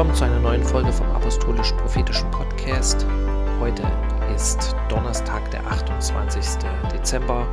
Willkommen 0.00 0.16
zu 0.16 0.24
einer 0.24 0.40
neuen 0.40 0.64
Folge 0.64 0.90
vom 0.94 1.10
Apostolisch-Prophetischen 1.10 2.30
Podcast. 2.30 3.04
Heute 3.60 3.82
ist 4.34 4.74
Donnerstag, 4.88 5.50
der 5.50 5.62
28. 5.66 6.42
Dezember 6.90 7.46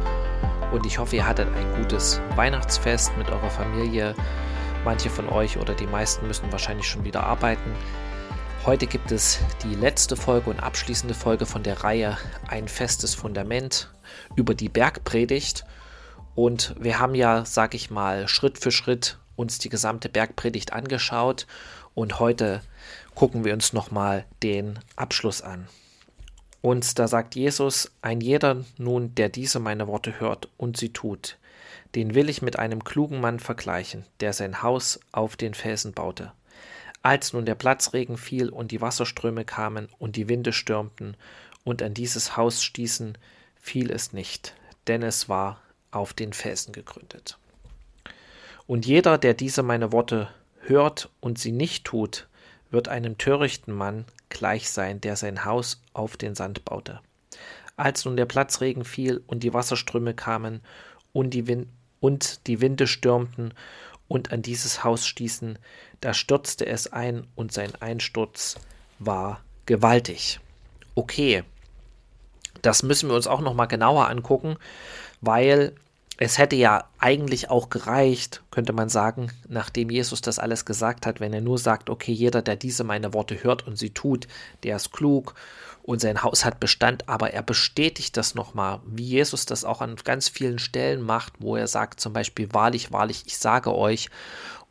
und 0.71 0.85
ich 0.85 0.97
hoffe, 0.97 1.17
ihr 1.17 1.27
hattet 1.27 1.49
ein 1.53 1.75
gutes 1.75 2.21
Weihnachtsfest 2.37 3.17
mit 3.17 3.29
eurer 3.29 3.49
Familie. 3.49 4.15
Manche 4.85 5.09
von 5.09 5.27
euch 5.27 5.57
oder 5.57 5.73
die 5.73 5.87
meisten 5.87 6.25
müssen 6.25 6.49
wahrscheinlich 6.49 6.87
schon 6.87 7.03
wieder 7.03 7.25
arbeiten. 7.25 7.75
Heute 8.65 8.87
gibt 8.87 9.11
es 9.11 9.39
die 9.63 9.75
letzte 9.75 10.15
Folge 10.15 10.49
und 10.49 10.63
abschließende 10.63 11.15
Folge 11.15 11.45
von 11.45 11.63
der 11.63 11.83
Reihe 11.83 12.17
Ein 12.47 12.69
festes 12.69 13.13
Fundament 13.13 13.93
über 14.37 14.55
die 14.55 14.69
Bergpredigt. 14.69 15.65
Und 16.33 16.75
wir 16.79 16.97
haben 16.99 17.13
ja, 17.13 17.43
sag 17.43 17.73
ich 17.73 17.91
mal, 17.91 18.29
Schritt 18.29 18.57
für 18.57 18.71
Schritt 18.71 19.19
uns 19.35 19.59
die 19.59 19.69
gesamte 19.69 20.07
Bergpredigt 20.07 20.71
angeschaut 20.71 21.45
und 21.97 22.19
heute 22.19 22.61
gucken 23.15 23.43
wir 23.43 23.53
uns 23.53 23.73
nochmal 23.73 24.25
den 24.43 24.77
Abschluss 24.95 25.41
an. 25.41 25.67
Und 26.61 26.99
da 26.99 27.07
sagt 27.07 27.33
Jesus, 27.33 27.89
ein 28.03 28.21
jeder 28.21 28.63
nun, 28.77 29.15
der 29.15 29.29
diese 29.29 29.59
meine 29.59 29.87
Worte 29.87 30.19
hört 30.19 30.47
und 30.57 30.77
sie 30.77 30.93
tut, 30.93 31.39
den 31.95 32.13
will 32.13 32.29
ich 32.29 32.43
mit 32.43 32.59
einem 32.59 32.83
klugen 32.83 33.19
Mann 33.19 33.39
vergleichen, 33.39 34.05
der 34.19 34.33
sein 34.33 34.61
Haus 34.61 34.99
auf 35.11 35.37
den 35.37 35.55
Felsen 35.55 35.93
baute. 35.93 36.31
Als 37.01 37.33
nun 37.33 37.47
der 37.47 37.55
Platzregen 37.55 38.17
fiel 38.17 38.49
und 38.49 38.69
die 38.69 38.81
Wasserströme 38.81 39.43
kamen 39.43 39.89
und 39.97 40.17
die 40.17 40.29
Winde 40.29 40.53
stürmten 40.53 41.17
und 41.63 41.81
an 41.81 41.95
dieses 41.95 42.37
Haus 42.37 42.63
stießen, 42.63 43.17
fiel 43.59 43.89
es 43.89 44.13
nicht, 44.13 44.53
denn 44.85 45.01
es 45.01 45.29
war 45.29 45.61
auf 45.89 46.13
den 46.13 46.33
Felsen 46.33 46.73
gegründet. 46.73 47.39
Und 48.67 48.85
jeder, 48.85 49.17
der 49.17 49.33
diese 49.33 49.63
meine 49.63 49.91
Worte 49.91 50.27
hört 50.67 51.09
und 51.19 51.39
sie 51.39 51.51
nicht 51.51 51.85
tut, 51.85 52.27
wird 52.69 52.87
einem 52.87 53.17
törichten 53.17 53.73
Mann 53.73 54.05
gleich 54.29 54.69
sein, 54.69 55.01
der 55.01 55.15
sein 55.15 55.45
Haus 55.45 55.81
auf 55.93 56.17
den 56.17 56.35
Sand 56.35 56.65
baute. 56.65 56.99
Als 57.75 58.05
nun 58.05 58.17
der 58.17 58.25
Platzregen 58.25 58.83
fiel 58.83 59.23
und 59.27 59.43
die 59.43 59.53
Wasserströme 59.53 60.13
kamen 60.13 60.61
und 61.13 61.31
die, 61.31 61.47
Win 61.47 61.69
und 61.99 62.47
die 62.47 62.61
Winde 62.61 62.87
stürmten 62.87 63.53
und 64.07 64.31
an 64.31 64.41
dieses 64.41 64.83
Haus 64.83 65.05
stießen, 65.05 65.59
da 66.01 66.13
stürzte 66.13 66.65
es 66.65 66.91
ein 66.91 67.27
und 67.35 67.51
sein 67.51 67.73
Einsturz 67.79 68.55
war 68.99 69.41
gewaltig. 69.65 70.39
Okay, 70.95 71.43
das 72.61 72.83
müssen 72.83 73.09
wir 73.09 73.15
uns 73.15 73.27
auch 73.27 73.41
noch 73.41 73.53
mal 73.53 73.65
genauer 73.67 74.09
angucken, 74.09 74.57
weil 75.21 75.73
es 76.17 76.39
hätte 76.39 76.55
ja 76.55 76.85
eigentlich 76.97 77.49
auch 77.49 77.69
gereicht, 77.69 78.41
könnte 78.49 78.73
man 78.73 78.89
sagen, 78.89 79.31
nachdem 79.47 79.91
Jesus 79.91 80.21
das 80.21 80.39
alles 80.39 80.65
gesagt 80.65 81.05
hat, 81.05 81.19
wenn 81.19 81.31
er 81.31 81.41
nur 81.41 81.59
sagt, 81.59 81.91
okay, 81.91 82.11
jeder, 82.11 82.41
der 82.41 82.55
diese 82.55 82.83
meine 82.83 83.13
Worte 83.13 83.43
hört 83.43 83.67
und 83.67 83.77
sie 83.77 83.91
tut, 83.91 84.27
der 84.63 84.77
ist 84.77 84.91
klug 84.91 85.35
und 85.83 86.01
sein 86.01 86.23
Haus 86.23 86.43
hat 86.43 86.59
Bestand, 86.59 87.07
aber 87.07 87.31
er 87.31 87.43
bestätigt 87.43 88.17
das 88.17 88.33
nochmal, 88.33 88.79
wie 88.85 89.05
Jesus 89.05 89.45
das 89.45 89.63
auch 89.63 89.79
an 89.79 89.95
ganz 90.03 90.27
vielen 90.27 90.57
Stellen 90.57 91.01
macht, 91.01 91.33
wo 91.39 91.55
er 91.55 91.67
sagt 91.67 91.99
zum 91.99 92.13
Beispiel, 92.13 92.51
wahrlich, 92.51 92.91
wahrlich, 92.91 93.23
ich 93.27 93.37
sage 93.37 93.73
euch, 93.75 94.09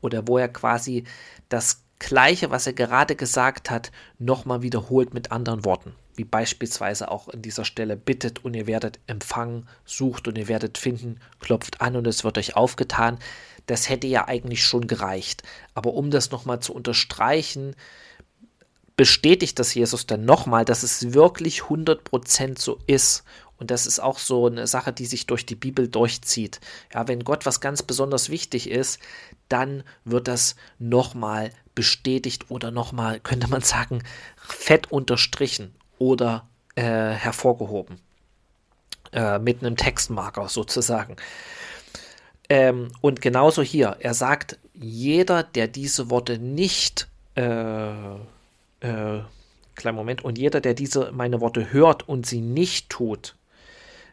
oder 0.00 0.26
wo 0.26 0.38
er 0.38 0.48
quasi 0.48 1.04
das 1.48 1.82
Gleiche, 2.00 2.50
was 2.50 2.66
er 2.66 2.72
gerade 2.72 3.14
gesagt 3.14 3.70
hat, 3.70 3.92
nochmal 4.18 4.62
wiederholt 4.62 5.14
mit 5.14 5.30
anderen 5.30 5.64
Worten 5.64 5.94
wie 6.16 6.24
beispielsweise 6.24 7.10
auch 7.10 7.28
in 7.28 7.42
dieser 7.42 7.64
Stelle 7.64 7.96
bittet 7.96 8.44
und 8.44 8.54
ihr 8.54 8.66
werdet 8.66 8.98
empfangen, 9.06 9.68
sucht 9.84 10.28
und 10.28 10.38
ihr 10.38 10.48
werdet 10.48 10.78
finden, 10.78 11.20
klopft 11.40 11.80
an 11.80 11.96
und 11.96 12.06
es 12.06 12.24
wird 12.24 12.38
euch 12.38 12.56
aufgetan. 12.56 13.18
Das 13.66 13.88
hätte 13.88 14.06
ja 14.06 14.26
eigentlich 14.26 14.64
schon 14.64 14.86
gereicht. 14.86 15.42
Aber 15.74 15.94
um 15.94 16.10
das 16.10 16.30
nochmal 16.30 16.60
zu 16.60 16.72
unterstreichen, 16.72 17.74
bestätigt 18.96 19.58
das 19.58 19.74
Jesus 19.74 20.06
dann 20.06 20.24
nochmal, 20.24 20.64
dass 20.64 20.82
es 20.82 21.12
wirklich 21.12 21.62
100% 21.62 22.58
so 22.58 22.78
ist. 22.86 23.24
Und 23.58 23.70
das 23.70 23.86
ist 23.86 24.00
auch 24.00 24.18
so 24.18 24.46
eine 24.46 24.66
Sache, 24.66 24.92
die 24.92 25.06
sich 25.06 25.26
durch 25.26 25.46
die 25.46 25.54
Bibel 25.54 25.88
durchzieht. 25.88 26.60
Ja, 26.92 27.08
wenn 27.08 27.24
Gott 27.24 27.46
was 27.46 27.60
ganz 27.60 27.82
besonders 27.82 28.28
wichtig 28.28 28.70
ist, 28.70 29.00
dann 29.48 29.82
wird 30.04 30.28
das 30.28 30.56
nochmal 30.78 31.52
bestätigt 31.74 32.50
oder 32.50 32.70
nochmal, 32.70 33.20
könnte 33.20 33.48
man 33.48 33.62
sagen, 33.62 34.02
fett 34.36 34.92
unterstrichen 34.92 35.74
oder 35.98 36.46
äh, 36.74 36.82
hervorgehoben. 36.82 37.98
Äh, 39.12 39.38
mit 39.38 39.62
einem 39.62 39.76
Textmarker 39.76 40.48
sozusagen. 40.48 41.16
Ähm, 42.48 42.90
und 43.00 43.20
genauso 43.20 43.62
hier, 43.62 43.96
er 44.00 44.14
sagt, 44.14 44.58
jeder, 44.74 45.42
der 45.42 45.68
diese 45.68 46.10
Worte 46.10 46.38
nicht, 46.38 47.08
äh, 47.34 48.14
äh, 48.80 49.22
kleinen 49.74 49.96
Moment, 49.96 50.24
und 50.24 50.38
jeder, 50.38 50.60
der 50.60 50.74
diese 50.74 51.12
meine 51.12 51.40
Worte 51.40 51.72
hört 51.72 52.08
und 52.08 52.26
sie 52.26 52.40
nicht 52.40 52.90
tut, 52.90 53.36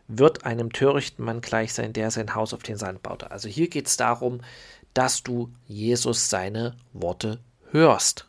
wird 0.08 0.46
einem 0.46 0.72
törichten 0.72 1.26
Mann 1.26 1.42
gleich 1.42 1.74
sein, 1.74 1.94
der 1.94 2.12
sein 2.12 2.36
Haus 2.36 2.54
auf 2.54 2.64
den 2.64 2.78
Sand 2.78 3.04
baute. 3.04 3.32
Also 3.32 3.50
hier 3.50 3.70
geht 3.70 3.88
es 3.88 3.98
darum, 3.98 4.42
dass 4.94 5.24
du 5.24 5.50
Jesus 5.68 6.30
seine 6.30 6.76
Worte 6.94 7.40
hörst. 7.72 8.28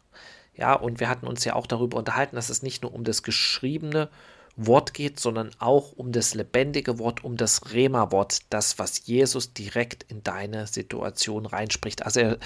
Ja, 0.56 0.74
und 0.74 1.00
wir 1.00 1.08
hatten 1.08 1.26
uns 1.26 1.44
ja 1.44 1.54
auch 1.54 1.66
darüber 1.66 1.98
unterhalten, 1.98 2.36
dass 2.36 2.48
es 2.48 2.62
nicht 2.62 2.82
nur 2.82 2.94
um 2.94 3.04
das 3.04 3.22
geschriebene 3.22 4.08
Wort 4.56 4.94
geht, 4.94 5.18
sondern 5.18 5.50
auch 5.58 5.92
um 5.92 6.12
das 6.12 6.34
lebendige 6.34 6.98
Wort, 6.98 7.24
um 7.24 7.36
das 7.36 7.72
Rema-Wort, 7.72 8.40
das, 8.50 8.78
was 8.78 9.06
Jesus 9.06 9.52
direkt 9.52 10.04
in 10.04 10.22
deine 10.22 10.66
Situation 10.66 11.46
reinspricht. 11.46 12.04
Also 12.04 12.20
er 12.20 12.38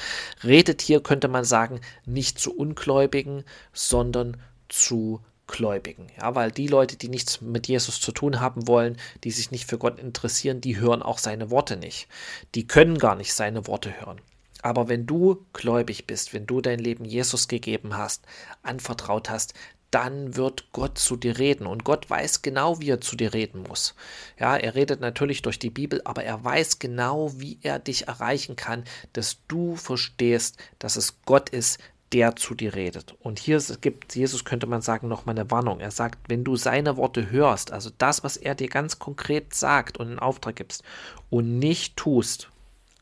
redet 0.42 0.80
hier, 0.80 1.02
könnte 1.02 1.28
man 1.28 1.44
sagen, 1.44 1.80
nicht 2.06 2.38
zu 2.38 2.56
Ungläubigen, 2.56 3.44
sondern 3.72 4.38
zu 4.68 5.20
Gläubigen. 5.46 6.06
Ja, 6.20 6.34
weil 6.34 6.50
die 6.50 6.66
Leute, 6.66 6.96
die 6.96 7.08
nichts 7.08 7.40
mit 7.40 7.68
Jesus 7.68 8.00
zu 8.00 8.12
tun 8.12 8.40
haben 8.40 8.68
wollen, 8.68 8.96
die 9.24 9.30
sich 9.30 9.50
nicht 9.50 9.68
für 9.68 9.78
Gott 9.78 9.98
interessieren, 9.98 10.60
die 10.60 10.78
hören 10.78 11.02
auch 11.02 11.18
seine 11.18 11.50
Worte 11.50 11.76
nicht. 11.76 12.08
Die 12.54 12.66
können 12.66 12.98
gar 12.98 13.16
nicht 13.16 13.34
seine 13.34 13.66
Worte 13.66 14.00
hören. 14.00 14.20
Aber 14.68 14.90
wenn 14.90 15.06
du 15.06 15.46
gläubig 15.54 16.06
bist, 16.06 16.34
wenn 16.34 16.46
du 16.46 16.60
dein 16.60 16.78
Leben 16.78 17.06
Jesus 17.06 17.48
gegeben 17.48 17.96
hast, 17.96 18.26
anvertraut 18.62 19.30
hast, 19.30 19.54
dann 19.90 20.36
wird 20.36 20.72
Gott 20.72 20.98
zu 20.98 21.16
dir 21.16 21.38
reden. 21.38 21.66
Und 21.66 21.84
Gott 21.84 22.10
weiß 22.10 22.42
genau, 22.42 22.78
wie 22.78 22.90
er 22.90 23.00
zu 23.00 23.16
dir 23.16 23.32
reden 23.32 23.62
muss. 23.62 23.94
Ja, 24.38 24.58
er 24.58 24.74
redet 24.74 25.00
natürlich 25.00 25.40
durch 25.40 25.58
die 25.58 25.70
Bibel, 25.70 26.02
aber 26.04 26.22
er 26.22 26.44
weiß 26.44 26.80
genau, 26.80 27.32
wie 27.40 27.58
er 27.62 27.78
dich 27.78 28.08
erreichen 28.08 28.56
kann, 28.56 28.84
dass 29.14 29.38
du 29.48 29.74
verstehst, 29.76 30.58
dass 30.78 30.96
es 30.96 31.22
Gott 31.24 31.48
ist, 31.48 31.78
der 32.12 32.36
zu 32.36 32.54
dir 32.54 32.74
redet. 32.74 33.14
Und 33.20 33.38
hier 33.38 33.62
gibt 33.80 34.14
Jesus, 34.14 34.44
könnte 34.44 34.66
man 34.66 34.82
sagen, 34.82 35.08
nochmal 35.08 35.34
eine 35.38 35.50
Warnung. 35.50 35.80
Er 35.80 35.92
sagt, 35.92 36.18
wenn 36.28 36.44
du 36.44 36.56
seine 36.56 36.98
Worte 36.98 37.30
hörst, 37.30 37.72
also 37.72 37.90
das, 37.96 38.22
was 38.22 38.36
er 38.36 38.54
dir 38.54 38.68
ganz 38.68 38.98
konkret 38.98 39.54
sagt 39.54 39.96
und 39.96 40.12
in 40.12 40.18
Auftrag 40.18 40.56
gibst 40.56 40.82
und 41.30 41.58
nicht 41.58 41.96
tust, 41.96 42.50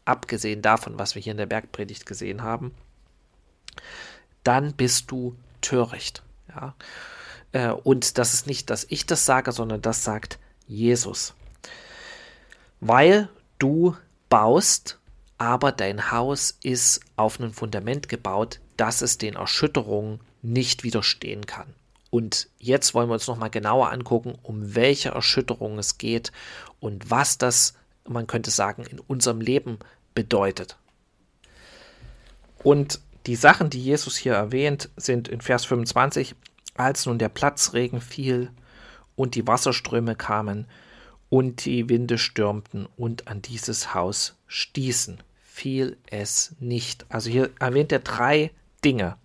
abgesehen 0.06 0.62
davon, 0.62 0.98
was 0.98 1.14
wir 1.14 1.22
hier 1.22 1.32
in 1.32 1.38
der 1.38 1.46
Bergpredigt 1.46 2.06
gesehen 2.06 2.42
haben, 2.42 2.74
dann 4.44 4.72
bist 4.74 5.10
du 5.10 5.36
töricht. 5.60 6.22
Ja? 6.48 6.74
Äh, 7.52 7.70
und 7.70 8.18
das 8.18 8.34
ist 8.34 8.46
nicht, 8.46 8.70
dass 8.70 8.86
ich 8.88 9.06
das 9.06 9.26
sage, 9.26 9.52
sondern 9.52 9.82
das 9.82 10.04
sagt 10.04 10.38
Jesus. 10.66 11.34
Weil 12.80 13.28
du 13.58 13.96
baust, 14.28 14.98
aber 15.38 15.72
dein 15.72 16.10
Haus 16.10 16.56
ist 16.62 17.00
auf 17.16 17.40
einem 17.40 17.52
Fundament 17.52 18.08
gebaut, 18.08 18.60
dass 18.76 19.02
es 19.02 19.18
den 19.18 19.34
Erschütterungen 19.34 20.20
nicht 20.42 20.84
widerstehen 20.84 21.46
kann. 21.46 21.74
Und 22.10 22.48
jetzt 22.58 22.94
wollen 22.94 23.08
wir 23.08 23.14
uns 23.14 23.26
nochmal 23.26 23.50
genauer 23.50 23.90
angucken, 23.90 24.38
um 24.42 24.74
welche 24.74 25.10
Erschütterungen 25.10 25.78
es 25.78 25.98
geht 25.98 26.32
und 26.80 27.10
was 27.10 27.36
das, 27.36 27.74
man 28.08 28.26
könnte 28.26 28.50
sagen, 28.50 28.84
in 28.84 29.00
unserem 29.00 29.40
Leben 29.40 29.78
bedeutet. 30.16 30.76
Und 32.64 32.98
die 33.26 33.36
Sachen, 33.36 33.70
die 33.70 33.80
Jesus 33.80 34.16
hier 34.16 34.34
erwähnt, 34.34 34.88
sind 34.96 35.28
in 35.28 35.40
Vers 35.40 35.64
25, 35.66 36.34
als 36.74 37.06
nun 37.06 37.18
der 37.18 37.28
Platzregen 37.28 38.00
fiel 38.00 38.50
und 39.14 39.36
die 39.36 39.46
Wasserströme 39.46 40.16
kamen 40.16 40.66
und 41.28 41.64
die 41.64 41.88
Winde 41.88 42.18
stürmten 42.18 42.88
und 42.96 43.28
an 43.28 43.42
dieses 43.42 43.94
Haus 43.94 44.36
stießen, 44.46 45.18
fiel 45.42 45.96
es 46.10 46.54
nicht. 46.60 47.06
Also 47.08 47.30
hier 47.30 47.50
erwähnt 47.58 47.92
er 47.92 48.00
drei 48.00 48.50
Dinge. 48.84 49.16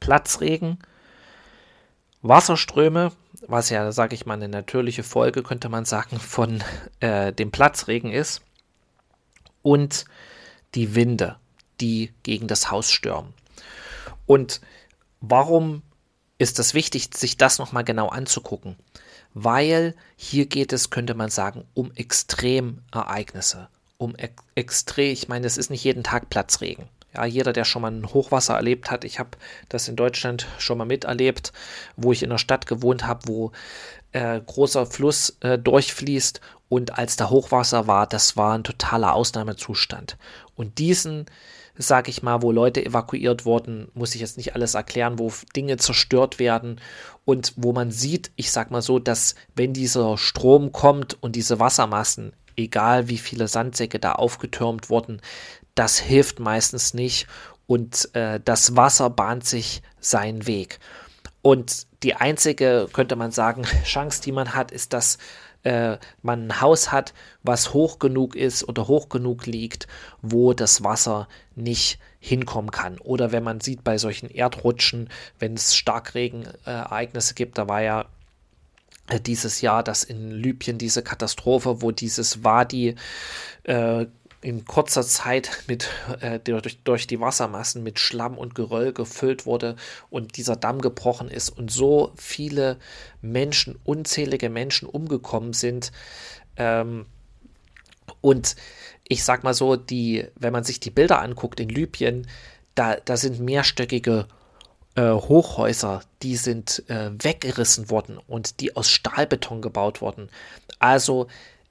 Platzregen, 0.00 0.78
Wasserströme, 2.22 3.12
was 3.46 3.70
ja, 3.70 3.90
sage 3.92 4.14
ich 4.14 4.26
mal, 4.26 4.34
eine 4.34 4.48
natürliche 4.48 5.02
Folge, 5.02 5.42
könnte 5.42 5.68
man 5.68 5.84
sagen, 5.84 6.18
von 6.18 6.62
äh, 7.00 7.32
dem 7.32 7.50
Platzregen 7.50 8.12
ist 8.12 8.42
und 9.66 10.04
die 10.74 10.94
Winde, 10.94 11.36
die 11.80 12.12
gegen 12.22 12.46
das 12.46 12.70
Haus 12.70 12.90
stürmen. 12.90 13.34
Und 14.26 14.60
warum 15.20 15.82
ist 16.38 16.58
es 16.58 16.74
wichtig, 16.74 17.10
sich 17.14 17.36
das 17.36 17.58
nochmal 17.58 17.84
genau 17.84 18.08
anzugucken? 18.08 18.76
weil 19.38 19.94
hier 20.16 20.46
geht 20.46 20.72
es, 20.72 20.88
könnte 20.88 21.12
man 21.12 21.28
sagen, 21.28 21.66
um 21.74 21.92
Extremereignisse. 21.94 23.68
Um 23.98 24.14
e 24.16 24.30
extrem, 24.54 25.12
ich 25.12 25.28
meine, 25.28 25.46
es 25.46 25.58
ist 25.58 25.68
nicht 25.68 25.84
jeden 25.84 26.02
Tag 26.02 26.30
Platzregen. 26.30 26.88
Ja, 27.16 27.24
jeder, 27.24 27.54
der 27.54 27.64
schon 27.64 27.82
mal 27.82 27.90
ein 27.90 28.12
Hochwasser 28.12 28.54
erlebt 28.56 28.90
hat, 28.90 29.04
ich 29.04 29.18
habe 29.18 29.30
das 29.70 29.88
in 29.88 29.96
Deutschland 29.96 30.46
schon 30.58 30.76
mal 30.76 30.84
miterlebt, 30.84 31.52
wo 31.96 32.12
ich 32.12 32.22
in 32.22 32.30
einer 32.30 32.38
Stadt 32.38 32.66
gewohnt 32.66 33.06
habe, 33.06 33.22
wo 33.26 33.52
äh, 34.12 34.38
großer 34.38 34.84
Fluss 34.84 35.38
äh, 35.40 35.58
durchfließt 35.58 36.42
und 36.68 36.98
als 36.98 37.16
da 37.16 37.30
Hochwasser 37.30 37.86
war, 37.86 38.06
das 38.06 38.36
war 38.36 38.54
ein 38.54 38.64
totaler 38.64 39.14
Ausnahmezustand. 39.14 40.18
Und 40.56 40.78
diesen, 40.78 41.24
sage 41.76 42.10
ich 42.10 42.22
mal, 42.22 42.42
wo 42.42 42.52
Leute 42.52 42.84
evakuiert 42.84 43.46
wurden, 43.46 43.88
muss 43.94 44.14
ich 44.14 44.20
jetzt 44.20 44.36
nicht 44.36 44.54
alles 44.54 44.74
erklären, 44.74 45.18
wo 45.18 45.32
Dinge 45.54 45.78
zerstört 45.78 46.38
werden 46.38 46.80
und 47.24 47.54
wo 47.56 47.72
man 47.72 47.90
sieht, 47.90 48.30
ich 48.36 48.50
sag 48.50 48.70
mal 48.70 48.82
so, 48.82 48.98
dass 48.98 49.36
wenn 49.54 49.72
dieser 49.72 50.18
Strom 50.18 50.72
kommt 50.72 51.16
und 51.22 51.34
diese 51.34 51.60
Wassermassen, 51.60 52.32
egal 52.56 53.08
wie 53.08 53.18
viele 53.18 53.48
Sandsäcke 53.48 53.98
da 53.98 54.12
aufgetürmt 54.12 54.90
wurden, 54.90 55.20
das 55.76 55.98
hilft 55.98 56.40
meistens 56.40 56.92
nicht 56.94 57.28
und 57.68 58.12
äh, 58.14 58.40
das 58.44 58.74
Wasser 58.74 59.10
bahnt 59.10 59.46
sich 59.46 59.82
seinen 60.00 60.48
Weg. 60.48 60.80
Und 61.42 61.86
die 62.02 62.14
einzige, 62.14 62.88
könnte 62.92 63.14
man 63.14 63.30
sagen, 63.30 63.62
Chance, 63.84 64.20
die 64.22 64.32
man 64.32 64.54
hat, 64.54 64.72
ist, 64.72 64.92
dass 64.92 65.18
äh, 65.62 65.98
man 66.22 66.48
ein 66.48 66.60
Haus 66.60 66.92
hat, 66.92 67.14
was 67.42 67.72
hoch 67.72 67.98
genug 67.98 68.34
ist 68.34 68.68
oder 68.68 68.88
hoch 68.88 69.08
genug 69.08 69.46
liegt, 69.46 69.86
wo 70.22 70.54
das 70.54 70.82
Wasser 70.82 71.28
nicht 71.54 71.98
hinkommen 72.20 72.70
kann. 72.70 72.98
Oder 72.98 73.32
wenn 73.32 73.44
man 73.44 73.60
sieht 73.60 73.84
bei 73.84 73.98
solchen 73.98 74.30
Erdrutschen, 74.30 75.10
wenn 75.38 75.54
es 75.54 75.76
Starkregenereignisse 75.76 77.34
gibt, 77.34 77.58
da 77.58 77.68
war 77.68 77.82
ja 77.82 78.06
äh, 79.08 79.20
dieses 79.20 79.60
Jahr 79.60 79.82
das 79.82 80.04
in 80.04 80.30
Libyen 80.30 80.78
diese 80.78 81.02
Katastrophe, 81.02 81.82
wo 81.82 81.90
dieses 81.90 82.44
Wadi 82.44 82.94
äh, 83.64 84.06
in 84.40 84.64
kurzer 84.64 85.02
Zeit 85.02 85.64
mit, 85.66 85.88
äh, 86.20 86.38
durch, 86.38 86.78
durch 86.82 87.06
die 87.06 87.20
Wassermassen 87.20 87.82
mit 87.82 87.98
Schlamm 87.98 88.38
und 88.38 88.54
Geröll 88.54 88.92
gefüllt 88.92 89.46
wurde 89.46 89.76
und 90.10 90.36
dieser 90.36 90.56
Damm 90.56 90.80
gebrochen 90.80 91.28
ist 91.28 91.50
und 91.50 91.70
so 91.70 92.12
viele 92.16 92.78
Menschen, 93.20 93.78
unzählige 93.84 94.50
Menschen 94.50 94.88
umgekommen 94.88 95.52
sind. 95.52 95.92
Ähm, 96.56 97.06
und 98.20 98.56
ich 99.08 99.24
sag 99.24 99.44
mal 99.44 99.54
so, 99.54 99.76
die, 99.76 100.26
wenn 100.36 100.52
man 100.52 100.64
sich 100.64 100.80
die 100.80 100.90
Bilder 100.90 101.20
anguckt 101.20 101.60
in 101.60 101.68
Libyen, 101.68 102.26
da, 102.74 102.96
da 102.96 103.16
sind 103.16 103.40
mehrstöckige 103.40 104.26
äh, 104.96 105.10
Hochhäuser, 105.10 106.02
die 106.22 106.36
sind 106.36 106.82
äh, 106.88 107.10
weggerissen 107.12 107.90
worden 107.90 108.18
und 108.26 108.60
die 108.60 108.76
aus 108.76 108.90
Stahlbeton 108.90 109.62
gebaut 109.62 110.00
wurden. 110.00 110.28
Also 110.78 111.28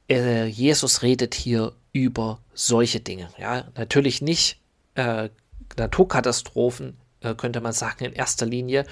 äh, 0.10 0.46
Jesus 0.46 1.02
redet 1.02 1.36
hier 1.36 1.74
über 1.96 2.40
solche 2.54 3.00
Dinge. 3.00 3.30
Ja, 3.38 3.64
natürlich 3.78 4.22
nicht 4.22 4.60
äh, 4.96 5.30
Naturkatastrophen, 5.78 6.98
äh, 7.22 7.36
könnte 7.36 7.62
man 7.62 7.72
sagen, 7.72 8.04
in 8.04 8.12
erster 8.12 8.46
Linie, 8.46 8.86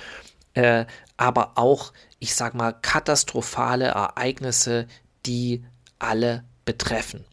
äh, 0.53 0.85
aber 1.17 1.57
auch, 1.57 1.91
ich 2.19 2.33
sag 2.33 2.55
mal, 2.55 2.71
katastrophale 2.71 3.87
Ereignisse, 3.87 4.87
die 5.25 5.65
alle 5.99 6.45
betreffen. 6.63 7.25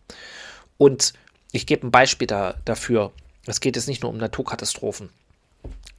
Und 0.76 1.12
ich 1.52 1.66
gebe 1.66 1.86
ein 1.86 1.92
Beispiel 1.92 2.26
da, 2.26 2.56
dafür. 2.64 3.12
Es 3.46 3.60
geht 3.60 3.76
jetzt 3.76 3.86
nicht 3.86 4.02
nur 4.02 4.10
um 4.10 4.18
Naturkatastrophen. 4.18 5.10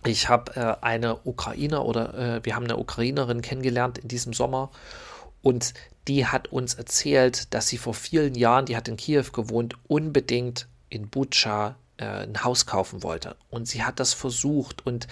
Ich 0.03 0.27
habe 0.27 0.53
äh, 0.57 0.75
eine 0.85 1.15
Ukrainer 1.23 1.85
oder 1.85 2.13
äh, 2.13 2.43
wir 2.43 2.55
haben 2.55 2.65
eine 2.65 2.77
Ukrainerin 2.77 3.41
kennengelernt 3.41 3.99
in 3.99 4.09
diesem 4.09 4.33
Sommer 4.33 4.69
und 5.41 5.73
die 6.07 6.25
hat 6.25 6.47
uns 6.47 6.73
erzählt, 6.73 7.53
dass 7.53 7.67
sie 7.67 7.77
vor 7.77 7.93
vielen 7.93 8.35
Jahren, 8.35 8.65
die 8.65 8.75
hat 8.75 8.87
in 8.87 8.97
Kiew 8.97 9.25
gewohnt, 9.33 9.75
unbedingt 9.87 10.67
in 10.89 11.09
Butscha 11.09 11.75
äh, 11.97 12.23
ein 12.23 12.43
Haus 12.43 12.65
kaufen 12.65 13.03
wollte. 13.03 13.35
Und 13.49 13.67
sie 13.67 13.83
hat 13.83 13.99
das 13.99 14.13
versucht 14.13 14.85
und 14.85 15.07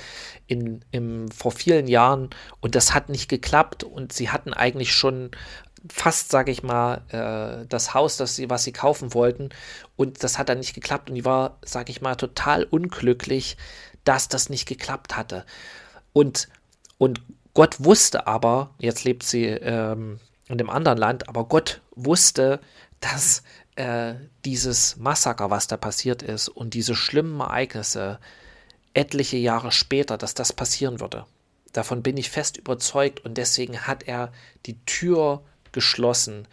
in, 0.48 0.84
im, 0.92 1.30
vor 1.30 1.52
vielen 1.52 1.88
Jahren 1.88 2.30
und 2.60 2.76
das 2.76 2.94
hat 2.94 3.10
nicht 3.10 3.30
geklappt 3.30 3.84
und 3.84 4.12
sie 4.14 4.30
hatten 4.30 4.54
eigentlich 4.54 4.94
schon 4.94 5.32
fast, 5.88 6.32
sage 6.32 6.52
ich 6.52 6.64
mal, 6.64 7.04
äh, 7.10 7.66
das 7.68 7.94
Haus, 7.94 8.18
das 8.18 8.36
sie, 8.36 8.50
was 8.50 8.64
sie 8.64 8.74
kaufen 8.74 9.14
wollten 9.14 9.50
und 9.96 10.24
das 10.24 10.38
hat 10.38 10.50
dann 10.50 10.58
nicht 10.58 10.74
geklappt 10.74 11.10
und 11.10 11.16
die 11.16 11.26
war, 11.26 11.60
sage 11.64 11.92
ich 11.92 12.02
mal, 12.02 12.16
total 12.16 12.64
unglücklich, 12.64 13.56
dass 14.04 14.28
das 14.28 14.50
nicht 14.50 14.68
geklappt 14.68 15.16
hatte. 15.16 15.46
Und, 16.12 16.50
und 16.98 17.22
Gott 17.60 17.84
wusste 17.84 18.26
aber, 18.26 18.74
jetzt 18.80 19.04
lebt 19.04 19.24
sie 19.24 19.44
ähm, 19.44 20.22
in 20.48 20.58
dem 20.58 20.70
anderen 20.70 20.98
Land, 20.98 21.28
aber 21.28 21.44
Gott 21.44 21.82
wusste, 21.94 22.62
dass 23.02 23.44
äh, 23.76 24.14
dieses 24.46 24.96
Massaker, 24.96 25.50
was 25.50 25.68
da 25.68 25.76
passiert 25.76 26.24
ist 26.24 26.48
und 26.48 26.74
diese 26.74 26.96
schlimmen 26.96 27.42
Ereignisse 27.42 28.22
etliche 28.94 29.36
Jahre 29.36 29.74
später, 29.74 30.18
dass 30.18 30.34
das 30.34 30.54
passieren 30.54 31.02
würde. 31.02 31.26
Davon 31.74 32.02
bin 32.02 32.16
ich 32.16 32.30
fest 32.30 32.56
überzeugt 32.56 33.26
und 33.26 33.38
deswegen 33.38 33.86
hat 33.86 34.04
er 34.04 34.32
die 34.66 34.80
Tür 34.86 35.44
geschlossen 35.74 36.48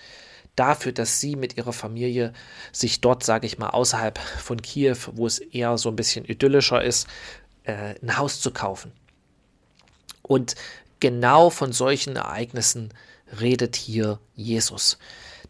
dafür, 0.56 0.90
dass 0.90 1.20
sie 1.20 1.36
mit 1.36 1.56
ihrer 1.56 1.72
Familie 1.72 2.32
sich 2.72 3.00
dort, 3.00 3.22
sage 3.22 3.46
ich 3.46 3.58
mal, 3.58 3.70
außerhalb 3.70 4.18
von 4.18 4.60
Kiew, 4.60 4.96
wo 5.12 5.28
es 5.28 5.38
eher 5.38 5.78
so 5.78 5.88
ein 5.88 5.94
bisschen 5.94 6.24
idyllischer 6.24 6.82
ist, 6.82 7.06
äh, 7.62 7.94
ein 8.02 8.18
Haus 8.18 8.40
zu 8.40 8.50
kaufen. 8.50 8.90
Und 10.22 10.56
genau 11.00 11.50
von 11.50 11.72
solchen 11.72 12.16
Ereignissen 12.16 12.92
redet 13.40 13.76
hier 13.76 14.18
Jesus. 14.34 14.98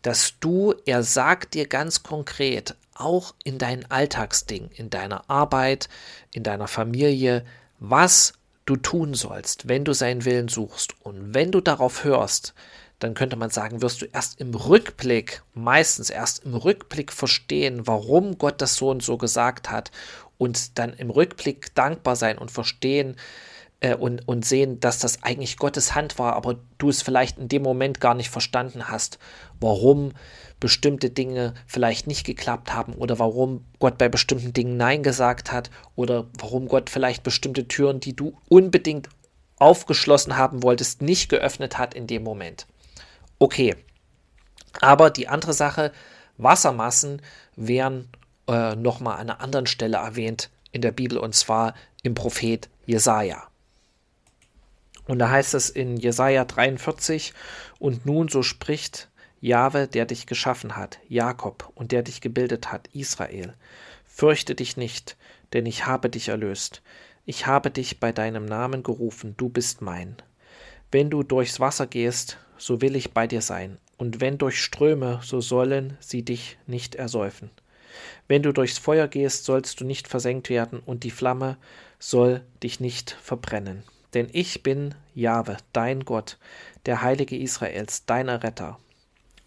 Dass 0.02 0.34
du, 0.40 0.74
er 0.84 1.02
sagt 1.02 1.54
dir 1.54 1.66
ganz 1.66 2.02
konkret, 2.02 2.76
auch 2.94 3.34
in 3.44 3.58
dein 3.58 3.90
Alltagsding, 3.90 4.70
in 4.74 4.90
deiner 4.90 5.28
Arbeit, 5.28 5.88
in 6.32 6.42
deiner 6.42 6.68
Familie, 6.68 7.44
was 7.78 8.34
du 8.64 8.76
tun 8.76 9.14
sollst, 9.14 9.68
wenn 9.68 9.84
du 9.84 9.92
seinen 9.92 10.24
Willen 10.24 10.48
suchst. 10.48 10.94
Und 11.02 11.34
wenn 11.34 11.52
du 11.52 11.60
darauf 11.60 12.04
hörst, 12.04 12.54
dann 12.98 13.14
könnte 13.14 13.36
man 13.36 13.50
sagen, 13.50 13.82
wirst 13.82 14.00
du 14.00 14.06
erst 14.06 14.40
im 14.40 14.54
Rückblick, 14.54 15.42
meistens 15.54 16.10
erst 16.10 16.44
im 16.44 16.54
Rückblick 16.54 17.12
verstehen, 17.12 17.86
warum 17.86 18.38
Gott 18.38 18.62
das 18.62 18.76
so 18.76 18.90
und 18.90 19.02
so 19.02 19.18
gesagt 19.18 19.70
hat 19.70 19.90
und 20.38 20.78
dann 20.78 20.94
im 20.94 21.10
Rückblick 21.10 21.74
dankbar 21.74 22.16
sein 22.16 22.38
und 22.38 22.50
verstehen, 22.50 23.16
äh, 23.86 23.94
und, 23.94 24.26
und 24.26 24.44
sehen, 24.44 24.80
dass 24.80 24.98
das 24.98 25.22
eigentlich 25.22 25.56
Gottes 25.56 25.94
Hand 25.94 26.18
war, 26.18 26.34
aber 26.34 26.58
du 26.78 26.88
es 26.88 27.02
vielleicht 27.02 27.38
in 27.38 27.48
dem 27.48 27.62
Moment 27.62 28.00
gar 28.00 28.14
nicht 28.14 28.30
verstanden 28.30 28.88
hast, 28.88 29.18
warum 29.60 30.12
bestimmte 30.58 31.10
Dinge 31.10 31.54
vielleicht 31.66 32.06
nicht 32.06 32.24
geklappt 32.24 32.72
haben 32.72 32.94
oder 32.94 33.18
warum 33.18 33.64
Gott 33.78 33.98
bei 33.98 34.08
bestimmten 34.08 34.52
Dingen 34.52 34.76
Nein 34.76 35.02
gesagt 35.02 35.52
hat 35.52 35.70
oder 35.94 36.26
warum 36.38 36.66
Gott 36.66 36.90
vielleicht 36.90 37.22
bestimmte 37.22 37.68
Türen, 37.68 38.00
die 38.00 38.16
du 38.16 38.36
unbedingt 38.48 39.08
aufgeschlossen 39.58 40.36
haben 40.36 40.62
wolltest, 40.62 41.02
nicht 41.02 41.28
geöffnet 41.28 41.78
hat 41.78 41.94
in 41.94 42.06
dem 42.06 42.22
Moment. 42.22 42.66
Okay. 43.38 43.76
Aber 44.80 45.10
die 45.10 45.28
andere 45.28 45.52
Sache, 45.52 45.92
Wassermassen 46.38 47.22
werden 47.54 48.08
äh, 48.48 48.74
nochmal 48.74 49.14
an 49.14 49.30
einer 49.30 49.40
anderen 49.40 49.66
Stelle 49.66 49.98
erwähnt 49.98 50.50
in 50.72 50.82
der 50.82 50.92
Bibel 50.92 51.18
und 51.18 51.34
zwar 51.34 51.74
im 52.02 52.14
Prophet 52.14 52.68
Jesaja. 52.84 53.48
Und 55.06 55.18
da 55.18 55.30
heißt 55.30 55.54
es 55.54 55.70
in 55.70 55.96
Jesaja 55.96 56.44
43, 56.44 57.32
und 57.78 58.06
nun 58.06 58.28
so 58.28 58.42
spricht 58.42 59.08
Jahwe, 59.40 59.86
der 59.86 60.06
dich 60.06 60.26
geschaffen 60.26 60.76
hat, 60.76 60.98
Jakob, 61.08 61.70
und 61.74 61.92
der 61.92 62.02
dich 62.02 62.20
gebildet 62.20 62.72
hat, 62.72 62.88
Israel. 62.92 63.54
Fürchte 64.04 64.54
dich 64.54 64.76
nicht, 64.76 65.16
denn 65.52 65.66
ich 65.66 65.86
habe 65.86 66.10
dich 66.10 66.28
erlöst. 66.28 66.82
Ich 67.26 67.46
habe 67.46 67.70
dich 67.70 68.00
bei 68.00 68.12
deinem 68.12 68.46
Namen 68.46 68.82
gerufen, 68.82 69.34
du 69.36 69.48
bist 69.48 69.82
mein. 69.82 70.16
Wenn 70.90 71.10
du 71.10 71.22
durchs 71.22 71.60
Wasser 71.60 71.86
gehst, 71.86 72.38
so 72.56 72.80
will 72.80 72.96
ich 72.96 73.12
bei 73.12 73.26
dir 73.26 73.42
sein, 73.42 73.78
und 73.98 74.20
wenn 74.20 74.38
durch 74.38 74.62
Ströme, 74.62 75.20
so 75.22 75.40
sollen 75.40 75.96
sie 76.00 76.22
dich 76.22 76.58
nicht 76.66 76.94
ersäufen. 76.94 77.50
Wenn 78.28 78.42
du 78.42 78.52
durchs 78.52 78.78
Feuer 78.78 79.08
gehst, 79.08 79.44
sollst 79.44 79.80
du 79.80 79.84
nicht 79.84 80.08
versenkt 80.08 80.50
werden, 80.50 80.80
und 80.80 81.04
die 81.04 81.10
Flamme 81.10 81.56
soll 81.98 82.42
dich 82.62 82.80
nicht 82.80 83.12
verbrennen. 83.22 83.82
Denn 84.14 84.28
ich 84.32 84.62
bin 84.62 84.94
Jahwe, 85.14 85.56
dein 85.72 86.04
Gott, 86.04 86.38
der 86.86 87.02
Heilige 87.02 87.36
Israels, 87.36 88.04
dein 88.06 88.28
Retter. 88.28 88.78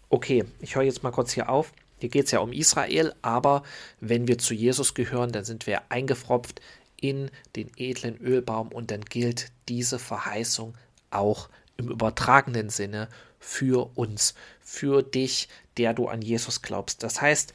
Okay, 0.08 0.44
ich 0.60 0.76
höre 0.76 0.82
jetzt 0.82 1.02
mal 1.02 1.12
kurz 1.12 1.32
hier 1.32 1.48
auf. 1.48 1.72
Hier 1.98 2.08
geht 2.08 2.26
es 2.26 2.30
ja 2.30 2.40
um 2.40 2.52
Israel, 2.52 3.14
aber 3.22 3.62
wenn 4.00 4.26
wir 4.26 4.38
zu 4.38 4.54
Jesus 4.54 4.94
gehören, 4.94 5.32
dann 5.32 5.44
sind 5.44 5.66
wir 5.66 5.82
eingefropft 5.90 6.60
in 6.96 7.30
den 7.56 7.70
edlen 7.76 8.18
Ölbaum 8.18 8.68
und 8.68 8.90
dann 8.90 9.04
gilt 9.04 9.52
diese 9.68 9.98
Verheißung 9.98 10.74
auch 11.10 11.48
im 11.76 11.88
übertragenen 11.88 12.70
Sinne 12.70 13.08
für 13.38 13.90
uns, 13.96 14.34
für 14.60 15.02
dich, 15.02 15.48
der 15.76 15.94
du 15.94 16.08
an 16.08 16.22
Jesus 16.22 16.62
glaubst. 16.62 17.02
Das 17.02 17.20
heißt, 17.20 17.54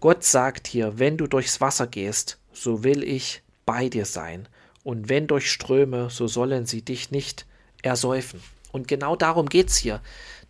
Gott 0.00 0.24
sagt 0.24 0.66
hier, 0.66 0.98
wenn 0.98 1.18
du 1.18 1.26
durchs 1.26 1.60
Wasser 1.60 1.86
gehst, 1.86 2.38
so 2.52 2.84
will 2.84 3.02
ich 3.02 3.42
bei 3.66 3.88
dir 3.88 4.06
sein 4.06 4.48
und 4.82 5.08
wenn 5.08 5.26
durch 5.26 5.50
Ströme, 5.50 6.10
so 6.10 6.26
sollen 6.26 6.66
sie 6.66 6.82
dich 6.82 7.10
nicht 7.10 7.46
ersäufen. 7.82 8.40
Und 8.72 8.88
genau 8.88 9.16
darum 9.16 9.48
geht 9.48 9.68
es 9.68 9.76
hier. 9.76 10.00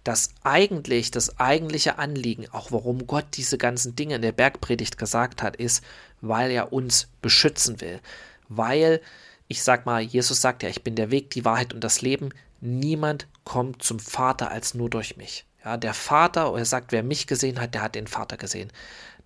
Das 0.04 0.30
eigentlich, 0.44 1.10
das 1.10 1.38
eigentliche 1.38 1.98
Anliegen, 1.98 2.48
auch 2.52 2.72
warum 2.72 3.06
Gott 3.06 3.26
diese 3.34 3.58
ganzen 3.58 3.96
Dinge 3.96 4.16
in 4.16 4.22
der 4.22 4.32
Bergpredigt 4.32 4.98
gesagt 4.98 5.42
hat, 5.42 5.56
ist, 5.56 5.84
weil 6.20 6.50
er 6.50 6.72
uns 6.72 7.08
beschützen 7.20 7.80
will. 7.80 8.00
Weil, 8.48 9.00
ich 9.48 9.62
sag 9.62 9.84
mal, 9.84 10.00
Jesus 10.00 10.40
sagt 10.40 10.62
ja, 10.62 10.68
ich 10.68 10.82
bin 10.82 10.96
der 10.96 11.10
Weg, 11.10 11.30
die 11.30 11.44
Wahrheit 11.44 11.74
und 11.74 11.84
das 11.84 12.00
Leben. 12.00 12.30
Niemand 12.60 13.26
kommt 13.44 13.82
zum 13.82 13.98
Vater 13.98 14.50
als 14.50 14.74
nur 14.74 14.88
durch 14.88 15.16
mich. 15.16 15.44
Ja, 15.64 15.76
der 15.76 15.92
Vater, 15.92 16.54
er 16.56 16.64
sagt, 16.64 16.92
wer 16.92 17.02
mich 17.02 17.26
gesehen 17.26 17.60
hat, 17.60 17.74
der 17.74 17.82
hat 17.82 17.94
den 17.94 18.06
Vater 18.06 18.38
gesehen. 18.38 18.72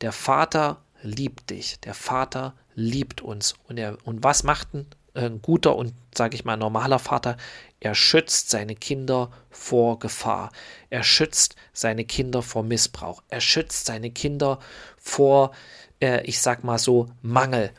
Der 0.01 0.13
Vater 0.13 0.83
liebt 1.05 1.51
dich. 1.51 1.79
Der 1.81 1.95
Vater 1.95 2.55
liebt 2.75 3.21
uns. 3.21 3.55
Und, 3.69 3.79
er, 3.79 3.99
und 4.05 4.25
was 4.25 4.43
macht 4.43 4.75
ein, 4.75 4.87
ein 5.15 5.41
guter 5.43 5.77
und, 5.77 5.95
sage 6.15 6.35
ich 6.35 6.45
mal, 6.45 6.57
normaler 6.57 6.99
Vater? 6.99 7.37
Er 7.79 7.95
schützt 7.95 8.51
seine 8.51 8.75
Kinder 8.75 9.31
vor 9.51 9.99
Gefahr. 9.99 10.51
Er 10.91 11.05
schützt 11.05 11.57
seine 11.73 12.05
Kinder 12.05 12.43
vor 12.43 12.63
Missbrauch. 12.63 13.23
Er 13.29 13.41
schützt 13.41 13.87
seine 13.87 14.11
Kinder 14.11 14.59
vor, 14.99 15.53
äh, 16.01 16.23
ich 16.25 16.41
sag 16.41 16.65
mal 16.65 16.79
so, 16.79 17.09
Mangel. 17.23 17.71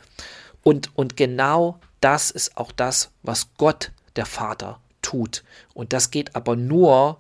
Und, 0.61 0.95
und 0.95 1.17
genau 1.17 1.79
das 2.01 2.31
ist 2.31 2.55
auch 2.57 2.71
das, 2.71 3.11
was 3.23 3.49
Gott, 3.57 3.91
der 4.15 4.25
Vater, 4.25 4.79
tut. 5.01 5.43
Und 5.73 5.91
das 5.91 6.11
geht 6.11 6.35
aber 6.35 6.55
nur, 6.55 7.19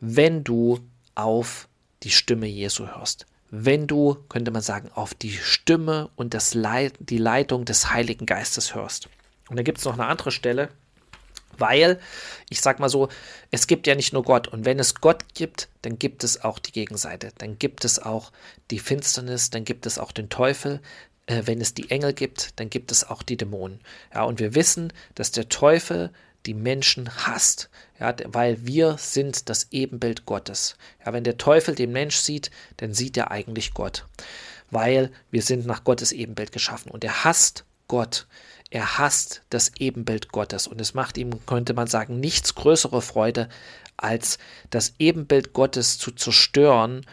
wenn 0.00 0.44
du 0.44 0.80
auf 1.14 1.68
die 2.02 2.10
Stimme 2.10 2.46
Jesu 2.46 2.86
hörst. 2.86 3.26
Wenn 3.50 3.86
du, 3.86 4.16
könnte 4.28 4.50
man 4.50 4.62
sagen, 4.62 4.90
auf 4.94 5.14
die 5.14 5.32
Stimme 5.32 6.10
und 6.16 6.34
das 6.34 6.54
Leit 6.54 6.94
die 6.98 7.18
Leitung 7.18 7.64
des 7.64 7.92
Heiligen 7.92 8.26
Geistes 8.26 8.74
hörst. 8.74 9.08
Und 9.48 9.56
da 9.56 9.62
gibt 9.62 9.78
es 9.78 9.84
noch 9.84 9.94
eine 9.94 10.06
andere 10.06 10.32
Stelle, 10.32 10.68
weil, 11.58 12.00
ich 12.50 12.60
sag 12.60 12.80
mal 12.80 12.88
so, 12.88 13.08
es 13.50 13.66
gibt 13.66 13.86
ja 13.86 13.94
nicht 13.94 14.12
nur 14.12 14.24
Gott. 14.24 14.48
Und 14.48 14.64
wenn 14.64 14.78
es 14.78 14.96
Gott 14.96 15.34
gibt, 15.34 15.68
dann 15.82 15.98
gibt 15.98 16.24
es 16.24 16.42
auch 16.44 16.58
die 16.58 16.72
Gegenseite. 16.72 17.32
Dann 17.38 17.58
gibt 17.58 17.84
es 17.84 17.98
auch 17.98 18.32
die 18.70 18.78
Finsternis, 18.78 19.50
dann 19.50 19.64
gibt 19.64 19.86
es 19.86 19.98
auch 19.98 20.12
den 20.12 20.28
Teufel. 20.28 20.80
Äh, 21.26 21.42
wenn 21.46 21.60
es 21.60 21.74
die 21.74 21.90
Engel 21.90 22.12
gibt, 22.12 22.58
dann 22.58 22.70
gibt 22.70 22.92
es 22.92 23.08
auch 23.08 23.22
die 23.22 23.36
Dämonen. 23.36 23.80
Ja, 24.14 24.24
und 24.24 24.40
wir 24.40 24.54
wissen, 24.54 24.92
dass 25.14 25.30
der 25.30 25.48
Teufel 25.48 26.10
die 26.46 26.54
Menschen 26.54 27.26
hasst, 27.26 27.68
ja, 27.98 28.14
weil 28.26 28.64
wir 28.66 28.96
sind 28.98 29.48
das 29.48 29.68
Ebenbild 29.70 30.26
Gottes. 30.26 30.76
Ja, 31.04 31.12
wenn 31.12 31.24
der 31.24 31.38
Teufel 31.38 31.74
den 31.74 31.92
Mensch 31.92 32.16
sieht, 32.16 32.50
dann 32.78 32.94
sieht 32.94 33.16
er 33.16 33.30
eigentlich 33.30 33.74
Gott, 33.74 34.06
weil 34.70 35.10
wir 35.30 35.42
sind 35.42 35.66
nach 35.66 35.84
Gottes 35.84 36.12
Ebenbild 36.12 36.52
geschaffen 36.52 36.90
und 36.90 37.04
er 37.04 37.24
hasst 37.24 37.64
Gott. 37.88 38.26
Er 38.70 38.98
hasst 38.98 39.42
das 39.50 39.72
Ebenbild 39.78 40.32
Gottes 40.32 40.66
und 40.66 40.80
es 40.80 40.94
macht 40.94 41.18
ihm, 41.18 41.44
könnte 41.46 41.72
man 41.74 41.86
sagen, 41.86 42.18
nichts 42.18 42.54
größere 42.54 43.00
Freude, 43.00 43.48
als 43.96 44.38
das 44.70 44.94
Ebenbild 44.98 45.52
Gottes 45.52 45.98
zu 45.98 46.10
zerstören. 46.10 47.06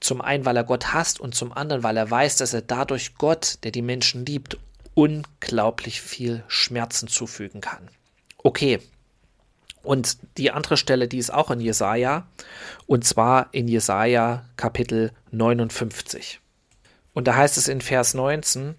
Zum 0.00 0.20
einen, 0.20 0.44
weil 0.44 0.56
er 0.56 0.64
Gott 0.64 0.92
hasst 0.92 1.20
und 1.20 1.34
zum 1.34 1.52
anderen, 1.52 1.82
weil 1.82 1.96
er 1.96 2.10
weiß, 2.10 2.36
dass 2.36 2.54
er 2.54 2.62
dadurch 2.62 3.14
Gott, 3.16 3.58
der 3.62 3.70
die 3.70 3.82
Menschen 3.82 4.26
liebt, 4.26 4.58
unglaublich 4.94 6.00
viel 6.00 6.42
Schmerzen 6.48 7.06
zufügen 7.06 7.60
kann. 7.60 7.88
Okay. 8.42 8.80
Und 9.82 10.18
die 10.36 10.50
andere 10.50 10.76
Stelle, 10.76 11.08
die 11.08 11.18
ist 11.18 11.32
auch 11.32 11.50
in 11.50 11.60
Jesaja, 11.60 12.26
und 12.86 13.04
zwar 13.04 13.48
in 13.52 13.66
Jesaja 13.66 14.44
Kapitel 14.56 15.12
59. 15.30 16.40
Und 17.14 17.26
da 17.26 17.34
heißt 17.36 17.56
es 17.56 17.66
in 17.66 17.80
Vers 17.80 18.12
19, 18.12 18.76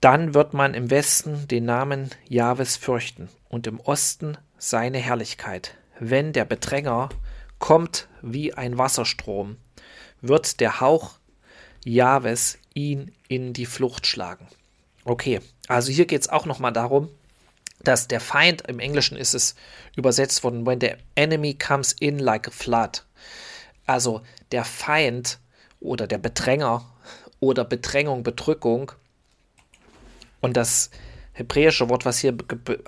dann 0.00 0.34
wird 0.34 0.52
man 0.52 0.74
im 0.74 0.90
Westen 0.90 1.46
den 1.46 1.64
Namen 1.64 2.10
Jahwes 2.28 2.76
fürchten 2.76 3.28
und 3.48 3.66
im 3.66 3.78
Osten 3.78 4.36
seine 4.58 4.98
Herrlichkeit. 4.98 5.76
Wenn 5.98 6.32
der 6.32 6.44
Bedränger 6.44 7.10
kommt 7.58 8.08
wie 8.22 8.54
ein 8.54 8.78
Wasserstrom, 8.78 9.58
wird 10.22 10.60
der 10.60 10.80
Hauch 10.80 11.18
Jahwes 11.84 12.58
ihn 12.74 13.12
in 13.28 13.52
die 13.52 13.66
Flucht 13.66 14.06
schlagen. 14.06 14.48
Okay, 15.04 15.40
also 15.68 15.92
hier 15.92 16.06
geht 16.06 16.22
es 16.22 16.28
auch 16.28 16.46
nochmal 16.46 16.72
darum, 16.72 17.08
dass 17.82 18.08
der 18.08 18.20
Feind, 18.20 18.62
im 18.68 18.78
Englischen 18.78 19.16
ist 19.16 19.34
es 19.34 19.54
übersetzt 19.96 20.44
worden, 20.44 20.66
when 20.66 20.80
the 20.80 20.92
enemy 21.14 21.54
comes 21.54 21.92
in 21.98 22.18
like 22.18 22.48
a 22.48 22.50
flood. 22.50 23.04
Also 23.86 24.22
der 24.52 24.64
Feind 24.64 25.38
oder 25.80 26.06
der 26.06 26.18
Bedränger 26.18 26.84
oder 27.40 27.64
Bedrängung, 27.64 28.22
Bedrückung. 28.22 28.92
Und 30.40 30.56
das 30.56 30.90
hebräische 31.32 31.88
Wort, 31.88 32.04
was 32.04 32.18
hier 32.18 32.36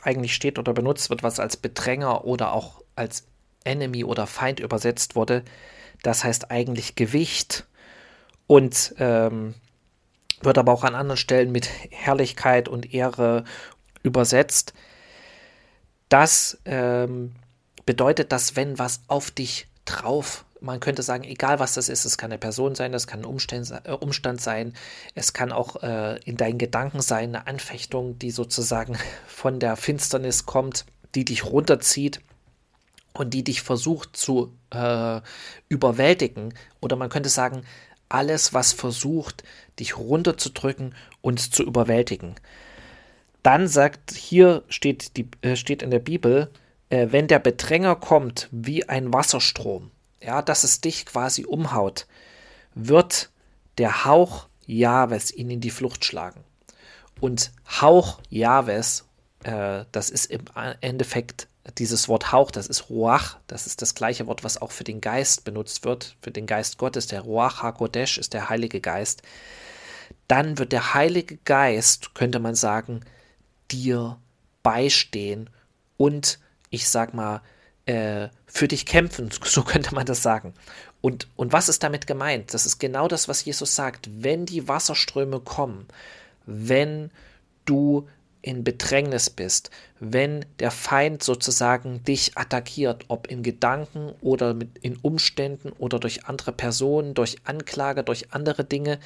eigentlich 0.02 0.34
steht 0.34 0.58
oder 0.58 0.72
benutzt 0.72 1.10
wird, 1.10 1.22
was 1.22 1.40
als 1.40 1.56
Bedränger 1.56 2.24
oder 2.24 2.52
auch 2.52 2.82
als 2.94 3.26
Enemy 3.64 4.04
oder 4.04 4.26
Feind 4.26 4.60
übersetzt 4.60 5.16
wurde, 5.16 5.42
das 6.02 6.24
heißt 6.24 6.50
eigentlich 6.50 6.94
Gewicht 6.96 7.66
und 8.46 8.94
ähm, 8.98 9.54
wird 10.42 10.58
aber 10.58 10.72
auch 10.72 10.84
an 10.84 10.94
anderen 10.94 11.16
Stellen 11.16 11.52
mit 11.52 11.68
Herrlichkeit 11.90 12.68
und 12.68 12.92
Ehre 12.92 13.44
übersetzt. 14.02 14.72
Das 16.08 16.58
ähm, 16.64 17.32
bedeutet, 17.86 18.32
dass 18.32 18.56
wenn 18.56 18.78
was 18.78 19.00
auf 19.08 19.30
dich 19.30 19.68
drauf, 19.84 20.44
man 20.60 20.78
könnte 20.78 21.02
sagen, 21.02 21.24
egal 21.24 21.58
was 21.58 21.74
das 21.74 21.88
ist, 21.88 22.04
es 22.04 22.16
kann 22.16 22.30
eine 22.30 22.38
Person 22.38 22.74
sein, 22.74 22.92
das 22.92 23.06
kann 23.06 23.20
ein 23.20 23.24
Umstand, 23.24 23.72
äh, 23.84 23.90
Umstand 23.92 24.40
sein, 24.40 24.74
es 25.14 25.32
kann 25.32 25.52
auch 25.52 25.82
äh, 25.82 26.20
in 26.24 26.36
deinen 26.36 26.58
Gedanken 26.58 27.00
sein, 27.00 27.34
eine 27.34 27.46
Anfechtung, 27.46 28.18
die 28.18 28.30
sozusagen 28.30 28.96
von 29.26 29.58
der 29.58 29.76
Finsternis 29.76 30.46
kommt, 30.46 30.86
die 31.14 31.24
dich 31.24 31.44
runterzieht 31.44 32.20
und 33.12 33.34
die 33.34 33.44
dich 33.44 33.62
versucht 33.62 34.16
zu 34.16 34.56
äh, 34.70 35.20
überwältigen. 35.68 36.54
Oder 36.80 36.96
man 36.96 37.10
könnte 37.10 37.28
sagen, 37.28 37.64
alles, 38.08 38.54
was 38.54 38.72
versucht, 38.72 39.42
dich 39.78 39.96
runterzudrücken 39.96 40.94
und 41.20 41.40
zu 41.40 41.62
überwältigen. 41.62 42.36
Dann 43.42 43.66
sagt, 43.66 44.12
hier 44.12 44.62
steht, 44.68 45.16
die, 45.16 45.28
äh, 45.42 45.56
steht 45.56 45.82
in 45.82 45.90
der 45.90 45.98
Bibel, 45.98 46.50
äh, 46.90 47.08
wenn 47.10 47.26
der 47.26 47.38
Bedränger 47.38 47.96
kommt 47.96 48.48
wie 48.52 48.88
ein 48.88 49.12
Wasserstrom, 49.12 49.90
ja, 50.20 50.42
dass 50.42 50.64
es 50.64 50.80
dich 50.80 51.06
quasi 51.06 51.44
umhaut, 51.44 52.06
wird 52.74 53.30
der 53.78 54.04
Hauch 54.04 54.46
Jahwes 54.66 55.32
ihn 55.32 55.50
in 55.50 55.60
die 55.60 55.70
Flucht 55.70 56.04
schlagen. 56.04 56.44
Und 57.20 57.52
Hauch 57.80 58.20
Jahwes, 58.30 59.06
äh, 59.42 59.84
das 59.90 60.10
ist 60.10 60.26
im 60.26 60.44
Endeffekt 60.80 61.48
dieses 61.78 62.08
Wort 62.08 62.32
Hauch, 62.32 62.50
das 62.50 62.66
ist 62.66 62.90
Ruach, 62.90 63.38
das 63.46 63.66
ist 63.66 63.82
das 63.82 63.94
gleiche 63.94 64.26
Wort, 64.26 64.44
was 64.44 64.60
auch 64.60 64.72
für 64.72 64.84
den 64.84 65.00
Geist 65.00 65.44
benutzt 65.44 65.84
wird, 65.84 66.16
für 66.20 66.30
den 66.30 66.46
Geist 66.46 66.78
Gottes. 66.78 67.06
Der 67.06 67.20
Ruach 67.20 67.62
HaKodesh 67.62 68.18
ist 68.18 68.34
der 68.34 68.48
Heilige 68.48 68.80
Geist. 68.80 69.22
Dann 70.28 70.58
wird 70.58 70.72
der 70.72 70.94
Heilige 70.94 71.36
Geist, 71.38 72.14
könnte 72.14 72.38
man 72.38 72.54
sagen, 72.54 73.00
dir 73.72 74.18
beistehen 74.62 75.50
und 75.96 76.38
ich 76.70 76.88
sag 76.88 77.14
mal, 77.14 77.42
äh, 77.86 78.28
für 78.46 78.68
dich 78.68 78.86
kämpfen, 78.86 79.30
so 79.44 79.62
könnte 79.62 79.94
man 79.94 80.06
das 80.06 80.22
sagen. 80.22 80.54
Und, 81.00 81.28
und 81.36 81.52
was 81.52 81.68
ist 81.68 81.82
damit 81.82 82.06
gemeint? 82.06 82.54
Das 82.54 82.64
ist 82.66 82.78
genau 82.78 83.08
das, 83.08 83.28
was 83.28 83.44
Jesus 83.44 83.74
sagt. 83.74 84.08
Wenn 84.22 84.46
die 84.46 84.68
Wasserströme 84.68 85.40
kommen, 85.40 85.86
wenn 86.46 87.10
du 87.64 88.08
in 88.40 88.64
Bedrängnis 88.64 89.30
bist, 89.30 89.70
wenn 90.00 90.44
der 90.58 90.72
Feind 90.72 91.22
sozusagen 91.22 92.02
dich 92.04 92.36
attackiert, 92.36 93.04
ob 93.08 93.28
in 93.28 93.42
Gedanken 93.42 94.12
oder 94.20 94.54
mit, 94.54 94.78
in 94.78 94.96
Umständen 94.96 95.70
oder 95.70 96.00
durch 96.00 96.26
andere 96.26 96.52
Personen, 96.52 97.14
durch 97.14 97.36
Anklage, 97.44 98.02
durch 98.02 98.32
andere 98.32 98.64
Dinge, 98.64 98.98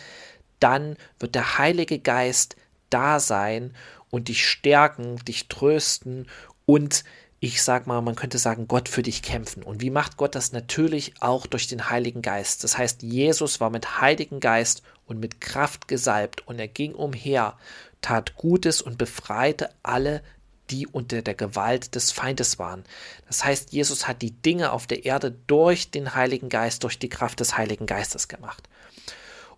dann 0.58 0.96
wird 1.18 1.34
der 1.34 1.58
Heilige 1.58 1.98
Geist 1.98 2.56
da 2.88 3.20
sein 3.20 3.74
und 4.10 4.28
dich 4.28 4.46
stärken, 4.46 5.16
dich 5.24 5.48
trösten 5.48 6.28
und 6.64 7.04
ich 7.38 7.62
sag 7.62 7.86
mal, 7.86 8.00
man 8.00 8.14
könnte 8.14 8.38
sagen, 8.38 8.66
Gott 8.66 8.88
für 8.88 9.02
dich 9.02 9.22
kämpfen. 9.22 9.62
Und 9.62 9.82
wie 9.82 9.90
macht 9.90 10.16
Gott 10.16 10.34
das? 10.34 10.52
Natürlich 10.52 11.14
auch 11.20 11.46
durch 11.46 11.66
den 11.66 11.90
Heiligen 11.90 12.22
Geist. 12.22 12.64
Das 12.64 12.78
heißt, 12.78 13.02
Jesus 13.02 13.60
war 13.60 13.68
mit 13.68 14.00
Heiligen 14.00 14.40
Geist 14.40 14.82
und 15.04 15.20
mit 15.20 15.40
Kraft 15.40 15.86
gesalbt 15.86 16.46
und 16.48 16.58
er 16.58 16.68
ging 16.68 16.94
umher, 16.94 17.58
tat 18.00 18.36
Gutes 18.36 18.80
und 18.80 18.96
befreite 18.96 19.70
alle, 19.82 20.22
die 20.70 20.86
unter 20.86 21.22
der 21.22 21.34
Gewalt 21.34 21.94
des 21.94 22.10
Feindes 22.10 22.58
waren. 22.58 22.84
Das 23.26 23.44
heißt, 23.44 23.72
Jesus 23.72 24.08
hat 24.08 24.22
die 24.22 24.32
Dinge 24.32 24.72
auf 24.72 24.86
der 24.86 25.04
Erde 25.04 25.30
durch 25.46 25.90
den 25.90 26.14
Heiligen 26.14 26.48
Geist, 26.48 26.82
durch 26.84 26.98
die 26.98 27.08
Kraft 27.08 27.40
des 27.40 27.56
Heiligen 27.56 27.86
Geistes 27.86 28.28
gemacht. 28.28 28.68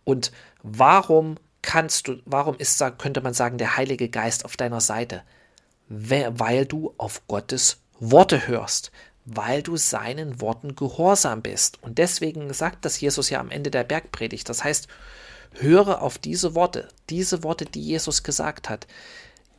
Und 0.05 0.33
warum 0.63 1.37
kannst 1.69 2.09
du, 2.09 2.17
warum 2.25 2.57
ist, 2.57 2.83
könnte 2.97 3.21
man 3.21 3.35
sagen, 3.35 3.59
der 3.59 3.77
Heilige 3.77 4.09
Geist 4.09 4.47
auf 4.47 4.57
deiner 4.57 4.81
Seite? 4.81 5.23
Weil 5.91 6.65
du 6.65 6.95
auf 6.97 7.27
Gottes 7.29 7.83
Worte 8.01 8.49
hörst, 8.49 8.91
weil 9.27 9.63
du 9.63 9.77
seinen 9.77 10.41
Worten 10.41 10.77
gehorsam 10.77 11.43
bist. 11.43 11.83
Und 11.83 11.99
deswegen 11.99 12.51
sagt 12.55 12.87
das 12.87 12.99
Jesus 12.99 13.29
ja 13.29 13.39
am 13.39 13.51
Ende 13.51 13.71
der 13.71 13.85
Bergpredigt. 13.85 14.49
Das 14.49 14.65
heißt, 14.65 14.89
höre 15.53 16.01
auf 16.01 16.17
diese 16.17 16.55
Worte, 16.55 16.89
diese 17.11 17.43
Worte, 17.43 17.67
die 17.67 17.83
Jesus 17.83 18.23
gesagt 18.23 18.71
hat, 18.71 18.87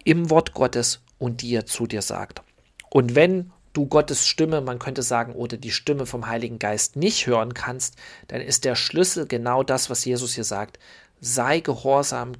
im 0.03 0.31
Wort 0.31 0.55
Gottes 0.55 1.01
und 1.19 1.43
die 1.43 1.53
er 1.53 1.67
zu 1.67 1.85
dir 1.85 2.01
sagt. 2.01 2.41
Und 2.89 3.13
wenn 3.13 3.51
du 3.73 3.85
Gottes 3.85 4.25
Stimme, 4.25 4.61
man 4.61 4.79
könnte 4.79 5.03
sagen, 5.03 5.33
oder 5.33 5.57
die 5.57 5.71
Stimme 5.71 6.07
vom 6.07 6.25
Heiligen 6.25 6.57
Geist 6.57 6.95
nicht 6.95 7.27
hören 7.27 7.53
kannst, 7.53 7.97
dann 8.29 8.41
ist 8.41 8.65
der 8.65 8.73
Schlüssel 8.73 9.27
genau 9.27 9.61
das, 9.61 9.91
was 9.91 10.05
Jesus 10.05 10.33
hier 10.33 10.43
sagt. 10.43 10.79
Sei 11.21 11.59
gehorsam 11.59 12.33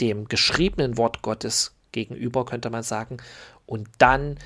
dem 0.00 0.28
geschriebenen 0.28 0.96
Wort 0.98 1.22
Gottes 1.22 1.74
gegenüber, 1.92 2.44
könnte 2.44 2.70
man 2.70 2.82
sagen, 2.82 3.16
und 3.66 3.88
dann 3.98 4.38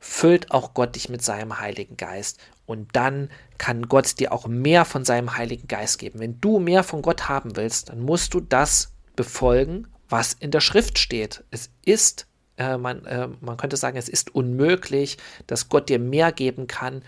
füllt 0.00 0.50
auch 0.50 0.74
Gott 0.74 0.96
dich 0.96 1.08
mit 1.08 1.22
seinem 1.22 1.60
Heiligen 1.60 1.96
Geist. 1.96 2.40
Und 2.66 2.96
dann 2.96 3.30
kann 3.58 3.88
Gott 3.88 4.18
dir 4.18 4.32
auch 4.32 4.46
mehr 4.46 4.84
von 4.84 5.04
seinem 5.04 5.36
Heiligen 5.36 5.68
Geist 5.68 5.98
geben. 5.98 6.20
Wenn 6.20 6.40
du 6.40 6.58
mehr 6.58 6.82
von 6.82 7.02
Gott 7.02 7.28
haben 7.28 7.56
willst, 7.56 7.90
dann 7.90 8.00
musst 8.00 8.32
du 8.32 8.40
das 8.40 8.92
befolgen, 9.14 9.88
was 10.08 10.32
in 10.32 10.50
der 10.50 10.60
Schrift 10.60 10.98
steht. 10.98 11.44
Es 11.50 11.70
ist, 11.84 12.26
äh, 12.56 12.78
man, 12.78 13.04
äh, 13.04 13.28
man 13.40 13.56
könnte 13.58 13.76
sagen, 13.76 13.98
es 13.98 14.08
ist 14.08 14.34
unmöglich, 14.34 15.18
dass 15.46 15.68
Gott 15.68 15.88
dir 15.88 15.98
mehr 15.98 16.32
geben 16.32 16.66
kann 16.66 17.02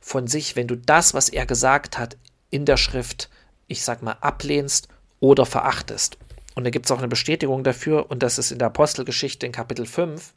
von 0.00 0.26
sich, 0.26 0.56
wenn 0.56 0.66
du 0.68 0.76
das, 0.76 1.14
was 1.14 1.28
er 1.28 1.46
gesagt 1.46 1.98
hat, 1.98 2.16
in 2.50 2.64
der 2.64 2.76
Schrift, 2.76 3.28
ich 3.66 3.82
sag 3.82 4.02
mal, 4.02 4.16
ablehnst 4.20 4.88
oder 5.22 5.46
verachtest. 5.46 6.18
Und 6.54 6.64
da 6.64 6.70
gibt 6.70 6.84
es 6.86 6.90
auch 6.90 6.98
eine 6.98 7.08
Bestätigung 7.08 7.62
dafür, 7.62 8.10
und 8.10 8.22
das 8.24 8.38
ist 8.38 8.50
in 8.50 8.58
der 8.58 8.66
Apostelgeschichte 8.66 9.46
in 9.46 9.52
Kapitel 9.52 9.86
5. 9.86 10.34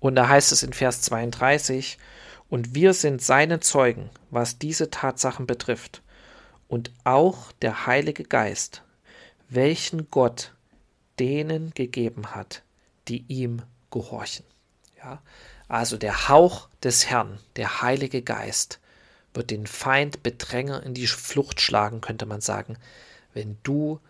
Und 0.00 0.16
da 0.16 0.28
heißt 0.28 0.50
es 0.50 0.64
in 0.64 0.72
Vers 0.72 1.00
32, 1.02 1.96
und 2.50 2.74
wir 2.74 2.92
sind 2.92 3.22
seine 3.22 3.60
Zeugen, 3.60 4.10
was 4.30 4.58
diese 4.58 4.90
Tatsachen 4.90 5.46
betrifft. 5.46 6.02
Und 6.66 6.90
auch 7.04 7.52
der 7.62 7.86
Heilige 7.86 8.24
Geist, 8.24 8.82
welchen 9.48 10.10
Gott 10.10 10.52
denen 11.20 11.70
gegeben 11.70 12.34
hat, 12.34 12.62
die 13.06 13.24
ihm 13.28 13.62
gehorchen. 13.92 14.44
Ja? 14.98 15.22
Also 15.68 15.96
der 15.96 16.28
Hauch 16.28 16.68
des 16.82 17.06
Herrn, 17.06 17.38
der 17.54 17.80
Heilige 17.80 18.22
Geist, 18.22 18.80
wird 19.34 19.50
den 19.50 19.68
Feind 19.68 20.24
Bedränger 20.24 20.82
in 20.82 20.94
die 20.94 21.06
Flucht 21.06 21.60
schlagen, 21.60 22.00
könnte 22.00 22.26
man 22.26 22.40
sagen, 22.40 22.76
wenn 23.34 23.58
du 23.62 24.00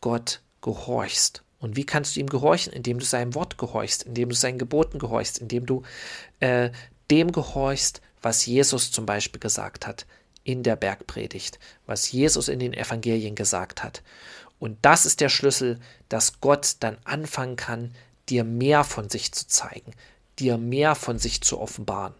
Gott 0.00 0.40
gehorchst. 0.60 1.42
Und 1.58 1.76
wie 1.76 1.84
kannst 1.84 2.14
du 2.14 2.20
ihm 2.20 2.28
gehorchen? 2.28 2.72
Indem 2.72 2.98
du 2.98 3.04
seinem 3.04 3.34
Wort 3.34 3.58
gehorchst, 3.58 4.04
indem 4.04 4.28
du 4.28 4.34
seinen 4.34 4.58
Geboten 4.58 4.98
gehorchst, 4.98 5.38
indem 5.38 5.66
du 5.66 5.82
äh, 6.40 6.70
dem 7.10 7.32
gehorchst, 7.32 8.00
was 8.22 8.46
Jesus 8.46 8.90
zum 8.92 9.06
Beispiel 9.06 9.40
gesagt 9.40 9.86
hat 9.86 10.06
in 10.44 10.62
der 10.62 10.76
Bergpredigt, 10.76 11.58
was 11.86 12.12
Jesus 12.12 12.48
in 12.48 12.60
den 12.60 12.72
Evangelien 12.72 13.34
gesagt 13.34 13.82
hat. 13.82 14.02
Und 14.58 14.78
das 14.82 15.06
ist 15.06 15.20
der 15.20 15.28
Schlüssel, 15.28 15.80
dass 16.08 16.40
Gott 16.40 16.76
dann 16.80 16.98
anfangen 17.04 17.56
kann, 17.56 17.94
dir 18.28 18.44
mehr 18.44 18.84
von 18.84 19.08
sich 19.08 19.32
zu 19.32 19.46
zeigen, 19.46 19.92
dir 20.38 20.56
mehr 20.58 20.94
von 20.94 21.18
sich 21.18 21.42
zu 21.42 21.60
offenbaren. 21.60 22.14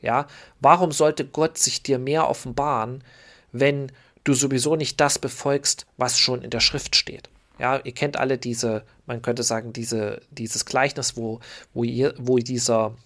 Ja, 0.00 0.26
warum 0.60 0.90
sollte 0.90 1.24
Gott 1.24 1.58
sich 1.58 1.82
dir 1.82 1.98
mehr 1.98 2.28
offenbaren, 2.28 3.04
wenn 3.52 3.92
du 4.24 4.34
sowieso 4.34 4.76
nicht 4.76 5.00
das 5.00 5.18
befolgst, 5.18 5.86
was 5.96 6.18
schon 6.18 6.42
in 6.42 6.50
der 6.50 6.60
Schrift 6.60 6.96
steht? 6.96 7.28
Ja, 7.58 7.78
ihr 7.78 7.92
kennt 7.92 8.16
alle 8.16 8.38
diese, 8.38 8.84
man 9.06 9.22
könnte 9.22 9.42
sagen, 9.42 9.72
diese, 9.72 10.22
dieses 10.30 10.64
Gleichnis, 10.64 11.16
wo, 11.16 11.40
wo, 11.74 11.84
ihr, 11.84 12.14
wo 12.18 12.38
dieser 12.38 12.96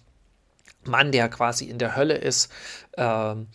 Mann, 0.83 1.11
der 1.11 1.29
quasi 1.29 1.65
in 1.65 1.77
der 1.77 1.95
Hölle 1.95 2.15
ist, 2.15 2.51
ähm, 2.97 3.47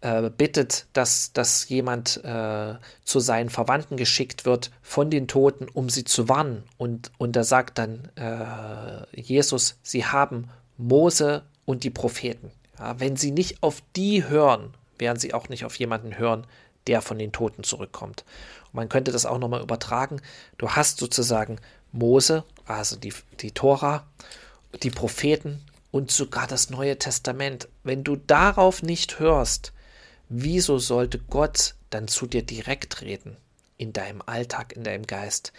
äh, 0.00 0.30
bittet, 0.30 0.86
dass, 0.92 1.32
dass 1.32 1.68
jemand 1.68 2.22
äh, 2.24 2.74
zu 3.04 3.20
seinen 3.20 3.50
Verwandten 3.50 3.96
geschickt 3.96 4.44
wird 4.44 4.70
von 4.80 5.10
den 5.10 5.26
Toten, 5.26 5.66
um 5.68 5.88
sie 5.88 6.04
zu 6.04 6.28
warnen. 6.28 6.62
Und, 6.76 7.10
und 7.18 7.34
da 7.34 7.42
sagt 7.42 7.78
dann 7.78 8.08
äh, 8.14 9.20
Jesus, 9.20 9.78
sie 9.82 10.04
haben 10.04 10.50
Mose 10.76 11.42
und 11.64 11.82
die 11.82 11.90
Propheten. 11.90 12.52
Ja, 12.78 13.00
wenn 13.00 13.16
sie 13.16 13.32
nicht 13.32 13.62
auf 13.62 13.82
die 13.96 14.28
hören, 14.28 14.72
werden 14.98 15.18
sie 15.18 15.34
auch 15.34 15.48
nicht 15.48 15.64
auf 15.64 15.74
jemanden 15.76 16.16
hören, 16.16 16.46
der 16.88 17.02
von 17.02 17.18
den 17.18 17.32
Toten 17.32 17.62
zurückkommt. 17.62 18.24
Und 18.66 18.74
man 18.74 18.88
könnte 18.88 19.12
das 19.12 19.26
auch 19.26 19.38
nochmal 19.38 19.62
übertragen. 19.62 20.20
Du 20.56 20.70
hast 20.70 20.98
sozusagen 20.98 21.60
Mose, 21.92 22.44
also 22.66 22.96
die, 22.96 23.14
die 23.40 23.52
Tora, 23.52 24.06
die 24.82 24.90
Propheten 24.90 25.62
und 25.90 26.10
sogar 26.10 26.46
das 26.46 26.70
Neue 26.70 26.98
Testament. 26.98 27.68
Wenn 27.84 28.04
du 28.04 28.16
darauf 28.16 28.82
nicht 28.82 29.20
hörst, 29.20 29.72
Wieso 30.30 30.78
sollte 30.78 31.18
Gott 31.18 31.74
dann 31.88 32.06
zu 32.06 32.26
dir 32.26 32.42
direkt 32.42 33.00
reden? 33.00 33.38
In 33.78 33.94
deinem 33.94 34.22
Alltag, 34.26 34.74
in 34.74 34.84
deinem 34.84 35.06
Geist? 35.06 35.54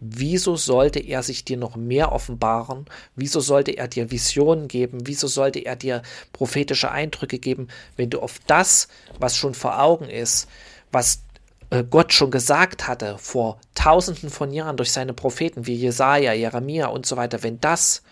Wieso 0.00 0.56
sollte 0.56 0.98
er 0.98 1.22
sich 1.22 1.44
dir 1.44 1.58
noch 1.58 1.76
mehr 1.76 2.10
offenbaren? 2.10 2.86
Wieso 3.16 3.40
sollte 3.40 3.72
er 3.72 3.86
dir 3.86 4.10
Visionen 4.10 4.66
geben? 4.66 5.00
Wieso 5.06 5.28
sollte 5.28 5.58
er 5.58 5.76
dir 5.76 6.02
prophetische 6.32 6.90
Eindrücke 6.90 7.38
geben, 7.38 7.68
wenn 7.96 8.08
du 8.08 8.20
auf 8.20 8.38
das, 8.46 8.88
was 9.18 9.36
schon 9.36 9.52
vor 9.52 9.80
Augen 9.82 10.08
ist, 10.08 10.48
was 10.94 11.24
äh, 11.70 11.84
Gott 11.84 12.12
schon 12.12 12.30
gesagt 12.30 12.86
hatte 12.88 13.18
vor 13.18 13.58
tausenden 13.74 14.30
von 14.30 14.52
Jahren 14.52 14.76
durch 14.76 14.92
seine 14.92 15.12
Propheten 15.12 15.66
wie 15.66 15.74
Jesaja, 15.74 16.32
Jeremia 16.32 16.86
und 16.86 17.04
so 17.04 17.16
weiter, 17.16 17.42
wenn 17.42 17.60
das 17.60 18.02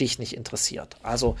dich 0.00 0.18
nicht 0.18 0.34
interessiert? 0.36 0.96
Also 1.02 1.36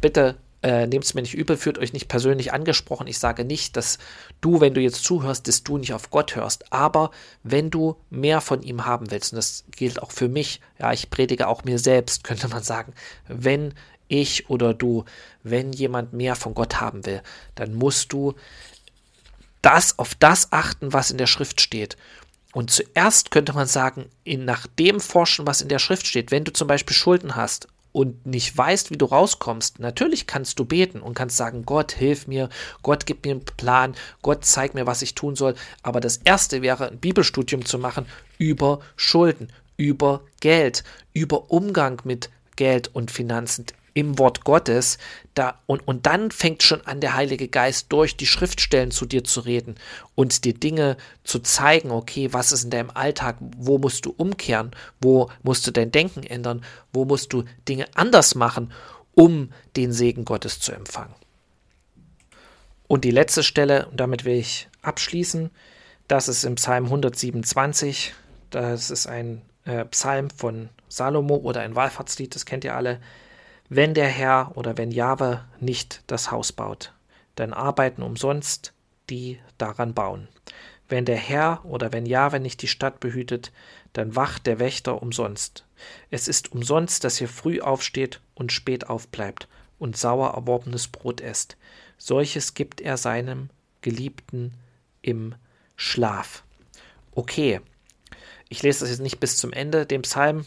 bitte 0.00 0.36
äh, 0.62 0.86
nehmt 0.86 1.04
es 1.04 1.14
mir 1.14 1.22
nicht 1.22 1.34
übel, 1.34 1.56
fühlt 1.56 1.78
euch 1.78 1.92
nicht 1.92 2.08
persönlich 2.08 2.52
angesprochen. 2.52 3.06
Ich 3.06 3.18
sage 3.18 3.44
nicht, 3.44 3.76
dass 3.76 3.98
du, 4.40 4.60
wenn 4.60 4.74
du 4.74 4.80
jetzt 4.80 5.04
zuhörst, 5.04 5.46
dass 5.46 5.62
du 5.62 5.78
nicht 5.78 5.92
auf 5.92 6.10
Gott 6.10 6.34
hörst. 6.34 6.72
Aber 6.72 7.10
wenn 7.44 7.70
du 7.70 7.96
mehr 8.10 8.40
von 8.40 8.62
ihm 8.62 8.84
haben 8.84 9.10
willst, 9.10 9.32
und 9.32 9.36
das 9.36 9.64
gilt 9.70 10.02
auch 10.02 10.10
für 10.10 10.28
mich, 10.28 10.60
ja, 10.78 10.92
ich 10.92 11.10
predige 11.10 11.46
auch 11.46 11.64
mir 11.64 11.78
selbst, 11.78 12.24
könnte 12.24 12.48
man 12.48 12.62
sagen, 12.62 12.92
wenn 13.28 13.74
ich 14.08 14.48
oder 14.50 14.74
du, 14.74 15.04
wenn 15.42 15.72
jemand 15.72 16.12
mehr 16.12 16.34
von 16.34 16.54
Gott 16.54 16.80
haben 16.80 17.06
will, 17.06 17.22
dann 17.54 17.74
musst 17.74 18.12
du 18.12 18.34
das 19.62 19.98
auf 19.98 20.14
das 20.14 20.52
achten, 20.52 20.92
was 20.92 21.10
in 21.10 21.18
der 21.18 21.26
Schrift 21.26 21.60
steht. 21.60 21.96
Und 22.52 22.70
zuerst 22.70 23.30
könnte 23.30 23.52
man 23.52 23.66
sagen, 23.66 24.06
in, 24.24 24.44
nach 24.44 24.66
dem 24.66 25.00
forschen, 25.00 25.46
was 25.46 25.60
in 25.60 25.68
der 25.68 25.78
Schrift 25.78 26.06
steht. 26.06 26.30
Wenn 26.30 26.44
du 26.44 26.52
zum 26.52 26.66
Beispiel 26.66 26.96
Schulden 26.96 27.36
hast 27.36 27.68
und 27.92 28.26
nicht 28.26 28.56
weißt, 28.56 28.90
wie 28.90 28.96
du 28.96 29.04
rauskommst, 29.04 29.78
natürlich 29.80 30.26
kannst 30.26 30.58
du 30.58 30.64
beten 30.64 31.00
und 31.00 31.14
kannst 31.14 31.36
sagen, 31.36 31.64
Gott, 31.64 31.92
hilf 31.92 32.26
mir, 32.26 32.48
Gott, 32.82 33.06
gib 33.06 33.24
mir 33.24 33.32
einen 33.32 33.44
Plan, 33.44 33.94
Gott, 34.22 34.44
zeig 34.44 34.74
mir, 34.74 34.86
was 34.86 35.02
ich 35.02 35.14
tun 35.14 35.36
soll. 35.36 35.54
Aber 35.82 36.00
das 36.00 36.18
Erste 36.18 36.62
wäre, 36.62 36.88
ein 36.88 36.98
Bibelstudium 36.98 37.64
zu 37.64 37.78
machen 37.78 38.06
über 38.38 38.80
Schulden, 38.96 39.52
über 39.76 40.22
Geld, 40.40 40.84
über 41.12 41.50
Umgang 41.50 42.00
mit 42.04 42.30
Geld 42.56 42.88
und 42.94 43.10
Finanzen 43.10 43.66
im 43.94 44.18
Wort 44.18 44.44
Gottes, 44.44 44.98
da, 45.34 45.60
und, 45.66 45.86
und 45.86 46.06
dann 46.06 46.30
fängt 46.30 46.62
schon 46.62 46.86
an, 46.86 47.00
der 47.00 47.14
Heilige 47.14 47.48
Geist 47.48 47.86
durch 47.90 48.16
die 48.16 48.26
Schriftstellen 48.26 48.90
zu 48.90 49.06
dir 49.06 49.24
zu 49.24 49.40
reden 49.40 49.76
und 50.14 50.44
dir 50.44 50.54
Dinge 50.54 50.96
zu 51.24 51.38
zeigen, 51.38 51.90
okay, 51.90 52.32
was 52.32 52.52
ist 52.52 52.64
in 52.64 52.70
deinem 52.70 52.90
Alltag, 52.90 53.36
wo 53.56 53.78
musst 53.78 54.06
du 54.06 54.14
umkehren, 54.16 54.72
wo 55.00 55.30
musst 55.42 55.66
du 55.66 55.70
dein 55.70 55.92
Denken 55.92 56.22
ändern, 56.22 56.64
wo 56.92 57.04
musst 57.04 57.32
du 57.32 57.44
Dinge 57.68 57.86
anders 57.94 58.34
machen, 58.34 58.72
um 59.14 59.52
den 59.76 59.92
Segen 59.92 60.24
Gottes 60.24 60.60
zu 60.60 60.72
empfangen. 60.72 61.14
Und 62.86 63.04
die 63.04 63.10
letzte 63.10 63.42
Stelle, 63.42 63.86
und 63.86 64.00
damit 64.00 64.24
will 64.24 64.36
ich 64.36 64.68
abschließen, 64.82 65.50
das 66.08 66.28
ist 66.28 66.44
im 66.44 66.54
Psalm 66.54 66.86
127, 66.86 68.14
das 68.50 68.90
ist 68.90 69.06
ein 69.06 69.42
äh, 69.64 69.84
Psalm 69.86 70.30
von 70.30 70.70
Salomo 70.88 71.36
oder 71.36 71.60
ein 71.60 71.74
Wallfahrtslied, 71.74 72.34
das 72.34 72.46
kennt 72.46 72.64
ihr 72.64 72.74
alle 72.74 73.00
wenn 73.68 73.94
der 73.94 74.08
Herr 74.08 74.52
oder 74.56 74.78
wenn 74.78 74.90
Jahwe 74.90 75.44
nicht 75.60 76.02
das 76.06 76.30
Haus 76.30 76.52
baut, 76.52 76.94
dann 77.34 77.52
arbeiten 77.52 78.02
umsonst 78.02 78.72
die 79.10 79.38
daran 79.58 79.94
bauen. 79.94 80.28
Wenn 80.88 81.04
der 81.04 81.16
Herr 81.16 81.64
oder 81.64 81.92
wenn 81.92 82.06
Jahwe 82.06 82.40
nicht 82.40 82.62
die 82.62 82.68
Stadt 82.68 83.00
behütet, 83.00 83.52
dann 83.92 84.16
wacht 84.16 84.46
der 84.46 84.58
Wächter 84.58 85.02
umsonst. 85.02 85.64
Es 86.10 86.28
ist 86.28 86.52
umsonst, 86.52 87.04
dass 87.04 87.20
ihr 87.20 87.28
früh 87.28 87.60
aufsteht 87.60 88.20
und 88.34 88.52
spät 88.52 88.88
aufbleibt 88.88 89.48
und 89.78 89.96
sauer 89.96 90.34
erworbenes 90.34 90.88
Brot 90.88 91.20
esst. 91.20 91.56
Solches 91.98 92.54
gibt 92.54 92.80
er 92.80 92.96
seinem 92.96 93.50
Geliebten 93.82 94.54
im 95.02 95.34
Schlaf. 95.76 96.42
Okay, 97.14 97.60
ich 98.48 98.62
lese 98.62 98.80
das 98.80 98.90
jetzt 98.90 99.00
nicht 99.00 99.20
bis 99.20 99.36
zum 99.36 99.52
Ende, 99.52 99.84
dem 99.84 100.02
Psalm, 100.02 100.46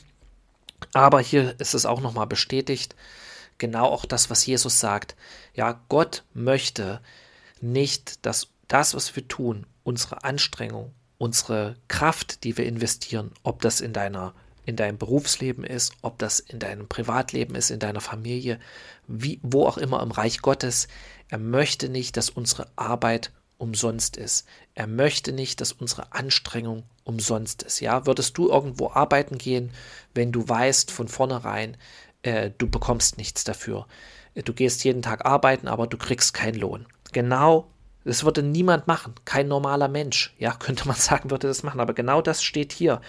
aber 0.94 1.20
hier 1.20 1.60
ist 1.60 1.74
es 1.74 1.86
auch 1.86 2.02
nochmal 2.02 2.28
bestätigt, 2.28 2.96
genau 3.58 3.86
auch 3.86 4.06
das, 4.06 4.30
was 4.30 4.46
Jesus 4.46 4.80
sagt. 4.80 5.15
Ja, 5.54 5.82
Gott 5.89 6.24
möchte 6.34 7.02
nicht, 7.62 8.26
dass 8.26 8.48
das, 8.67 8.96
was 8.96 9.15
wir 9.15 9.28
tun, 9.28 9.65
unsere 9.84 10.24
Anstrengung, 10.24 10.94
unsere 11.17 11.76
Kraft, 11.88 12.44
die 12.44 12.58
wir 12.58 12.65
investieren, 12.65 13.32
ob 13.44 13.62
das 13.62 13.82
in 13.82 13.94
deiner 13.94 14.34
in 14.63 14.76
deinem 14.76 14.98
Berufsleben 14.98 15.63
ist, 15.63 15.94
ob 16.02 16.20
das 16.20 16.39
in 16.39 16.60
deinem 16.60 16.88
Privatleben 16.88 17.56
ist, 17.56 17.72
in 17.72 17.80
deiner 17.80 18.00
Familie, 18.00 18.60
wie, 19.08 19.39
wo 19.41 19.65
auch 19.65 19.78
immer 19.78 20.04
im 20.04 20.12
Reich 20.12 20.41
Gottes. 20.41 20.88
Er 21.30 21.39
möchte 21.39 21.89
nicht, 21.89 22.15
dass 22.15 22.30
unsere 22.30 22.67
Arbeit 22.76 23.32
umsonst 23.62 24.17
ist. 24.17 24.47
Er 24.76 24.88
möchte 24.88 25.32
nicht, 25.32 25.62
dass 25.62 25.71
unsere 25.71 26.12
Anstrengung 26.13 26.84
umsonst 27.04 27.63
ist. 27.63 27.80
Ja, 27.80 28.06
würdest 28.06 28.38
du 28.38 28.50
irgendwo 28.50 28.89
arbeiten 28.91 29.38
gehen, 29.38 29.71
wenn 30.13 30.32
du 30.32 30.47
weißt 30.47 30.91
von 30.91 31.08
vornherein, 31.08 31.78
äh, 32.24 32.52
du 32.58 32.69
bekommst 32.69 33.17
nichts 33.17 33.43
dafür. 33.43 33.88
du 34.34 34.54
gehst 34.54 34.84
jeden 34.84 35.02
Tag 35.02 35.26
arbeiten, 35.26 35.67
aber 35.67 35.88
du 35.88 35.97
kriegst 35.97 36.34
keinen 36.34 36.60
Lohn. 36.60 36.86
Genau 37.12 37.67
das 38.04 38.24
würde 38.24 38.41
niemand 38.41 38.88
machen, 38.88 39.13
kein 39.26 39.47
normaler 39.47 39.88
Mensch. 39.88 40.34
Ja, 40.39 40.54
könnte 40.60 40.88
man 40.88 40.97
sagen, 40.97 41.30
würde 41.30 41.47
das 41.47 41.63
machen. 41.63 41.80
Aber 41.80 41.93
genau 41.93 42.21
das 42.21 42.43
steht 42.43 42.71
hier. 42.71 43.02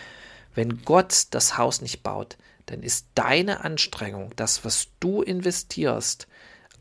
Wenn 0.55 0.83
Gott 0.85 1.29
das 1.31 1.57
Haus 1.57 1.81
nicht 1.81 2.03
baut, 2.03 2.37
dann 2.67 2.83
ist 2.83 3.07
deine 3.15 3.65
Anstrengung, 3.65 4.33
das, 4.37 4.65
was 4.65 4.89
du 5.01 5.23
investierst, 5.23 6.29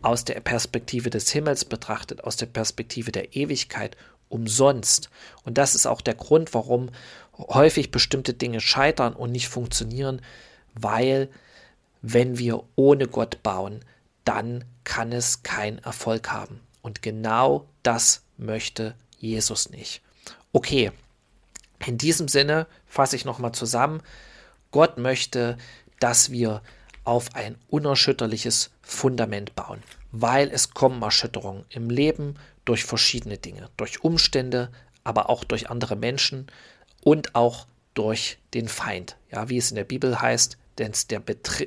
aus 0.01 0.25
der 0.25 0.39
Perspektive 0.39 1.09
des 1.09 1.31
Himmels 1.31 1.65
betrachtet, 1.65 2.23
aus 2.23 2.35
der 2.35 2.47
Perspektive 2.47 3.11
der 3.11 3.35
Ewigkeit, 3.35 3.97
umsonst. 4.29 5.09
Und 5.43 5.57
das 5.57 5.75
ist 5.75 5.85
auch 5.85 6.01
der 6.01 6.15
Grund, 6.15 6.53
warum 6.53 6.89
häufig 7.37 7.91
bestimmte 7.91 8.33
Dinge 8.33 8.61
scheitern 8.61 9.13
und 9.13 9.31
nicht 9.31 9.47
funktionieren, 9.47 10.21
weil 10.73 11.29
wenn 12.01 12.37
wir 12.37 12.63
ohne 12.75 13.07
Gott 13.07 13.43
bauen, 13.43 13.83
dann 14.23 14.63
kann 14.83 15.11
es 15.11 15.43
keinen 15.43 15.79
Erfolg 15.79 16.31
haben. 16.31 16.61
Und 16.81 17.01
genau 17.01 17.67
das 17.83 18.23
möchte 18.37 18.95
Jesus 19.17 19.69
nicht. 19.69 20.01
Okay, 20.53 20.91
in 21.85 21.97
diesem 21.97 22.27
Sinne 22.27 22.67
fasse 22.85 23.15
ich 23.15 23.25
nochmal 23.25 23.51
zusammen. 23.51 24.01
Gott 24.71 24.97
möchte, 24.97 25.57
dass 25.99 26.31
wir 26.31 26.61
auf 27.03 27.35
ein 27.35 27.57
unerschütterliches 27.69 28.71
Fundament 28.81 29.55
bauen, 29.55 29.81
weil 30.11 30.49
es 30.51 30.71
kommen 30.73 31.01
Erschütterungen 31.01 31.65
im 31.69 31.89
Leben 31.89 32.35
durch 32.65 32.83
verschiedene 32.83 33.37
Dinge, 33.37 33.69
durch 33.77 34.03
Umstände, 34.03 34.69
aber 35.03 35.29
auch 35.29 35.43
durch 35.43 35.69
andere 35.69 35.95
Menschen 35.95 36.47
und 37.03 37.35
auch 37.35 37.65
durch 37.93 38.37
den 38.53 38.67
Feind. 38.67 39.17
Ja, 39.31 39.49
wie 39.49 39.57
es 39.57 39.71
in 39.71 39.75
der 39.75 39.83
Bibel 39.83 40.21
heißt, 40.21 40.57
dass 40.75 41.07
der, 41.07 41.21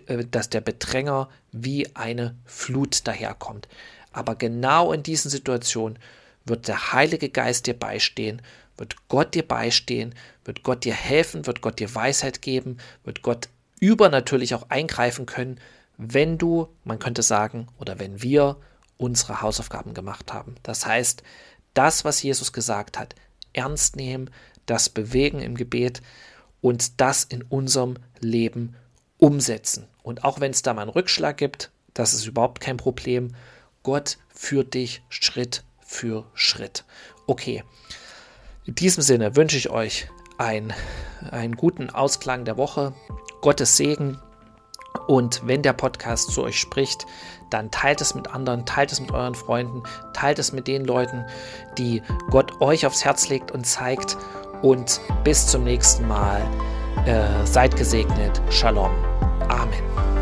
äh, 0.06 0.24
dass 0.30 0.50
der 0.50 0.60
Bedränger 0.60 1.28
wie 1.52 1.94
eine 1.94 2.36
Flut 2.44 3.06
daherkommt. 3.06 3.68
Aber 4.12 4.36
genau 4.36 4.92
in 4.92 5.02
diesen 5.02 5.30
Situationen 5.30 5.98
wird 6.44 6.68
der 6.68 6.92
Heilige 6.92 7.28
Geist 7.28 7.66
dir 7.66 7.74
beistehen, 7.74 8.42
wird 8.76 8.96
Gott 9.08 9.34
dir 9.34 9.46
beistehen, 9.46 10.14
wird 10.44 10.62
Gott 10.62 10.84
dir 10.84 10.94
helfen, 10.94 11.46
wird 11.46 11.60
Gott 11.60 11.78
dir 11.80 11.94
Weisheit 11.94 12.42
geben, 12.42 12.78
wird 13.04 13.22
Gott 13.22 13.48
übernatürlich 13.84 14.54
auch 14.54 14.70
eingreifen 14.70 15.26
können, 15.26 15.60
wenn 15.98 16.38
du, 16.38 16.68
man 16.84 16.98
könnte 16.98 17.22
sagen, 17.22 17.68
oder 17.78 17.98
wenn 17.98 18.22
wir 18.22 18.56
unsere 18.96 19.42
Hausaufgaben 19.42 19.92
gemacht 19.92 20.32
haben. 20.32 20.54
Das 20.62 20.86
heißt, 20.86 21.22
das, 21.74 22.04
was 22.04 22.22
Jesus 22.22 22.52
gesagt 22.52 22.98
hat, 22.98 23.14
ernst 23.52 23.96
nehmen, 23.96 24.30
das 24.64 24.88
bewegen 24.88 25.40
im 25.40 25.54
Gebet 25.54 26.00
und 26.62 27.00
das 27.00 27.24
in 27.24 27.42
unserem 27.42 27.98
Leben 28.20 28.74
umsetzen. 29.18 29.86
Und 30.02 30.24
auch 30.24 30.40
wenn 30.40 30.52
es 30.52 30.62
da 30.62 30.72
mal 30.72 30.82
einen 30.82 30.90
Rückschlag 30.90 31.36
gibt, 31.36 31.70
das 31.92 32.14
ist 32.14 32.26
überhaupt 32.26 32.60
kein 32.60 32.78
Problem. 32.78 33.34
Gott 33.82 34.16
führt 34.28 34.72
dich 34.72 35.02
Schritt 35.10 35.62
für 35.80 36.24
Schritt. 36.32 36.84
Okay, 37.26 37.62
in 38.64 38.74
diesem 38.74 39.02
Sinne 39.02 39.36
wünsche 39.36 39.58
ich 39.58 39.68
euch 39.68 40.08
ein, 40.38 40.72
einen 41.30 41.56
guten 41.56 41.90
Ausklang 41.90 42.44
der 42.44 42.56
Woche, 42.56 42.92
Gottes 43.40 43.76
Segen 43.76 44.18
und 45.06 45.46
wenn 45.46 45.62
der 45.62 45.72
Podcast 45.72 46.32
zu 46.32 46.42
euch 46.42 46.58
spricht, 46.58 47.06
dann 47.50 47.70
teilt 47.70 48.00
es 48.00 48.14
mit 48.14 48.34
anderen, 48.34 48.64
teilt 48.64 48.92
es 48.92 49.00
mit 49.00 49.12
euren 49.12 49.34
Freunden, 49.34 49.82
teilt 50.12 50.38
es 50.38 50.52
mit 50.52 50.66
den 50.66 50.84
Leuten, 50.84 51.24
die 51.78 52.02
Gott 52.30 52.60
euch 52.60 52.86
aufs 52.86 53.04
Herz 53.04 53.28
legt 53.28 53.50
und 53.52 53.64
zeigt. 53.64 54.16
Und 54.62 55.00
bis 55.24 55.46
zum 55.46 55.64
nächsten 55.64 56.08
Mal. 56.08 56.40
Äh, 57.04 57.44
seid 57.44 57.76
gesegnet. 57.76 58.40
Shalom. 58.48 58.90
Amen. 59.48 60.13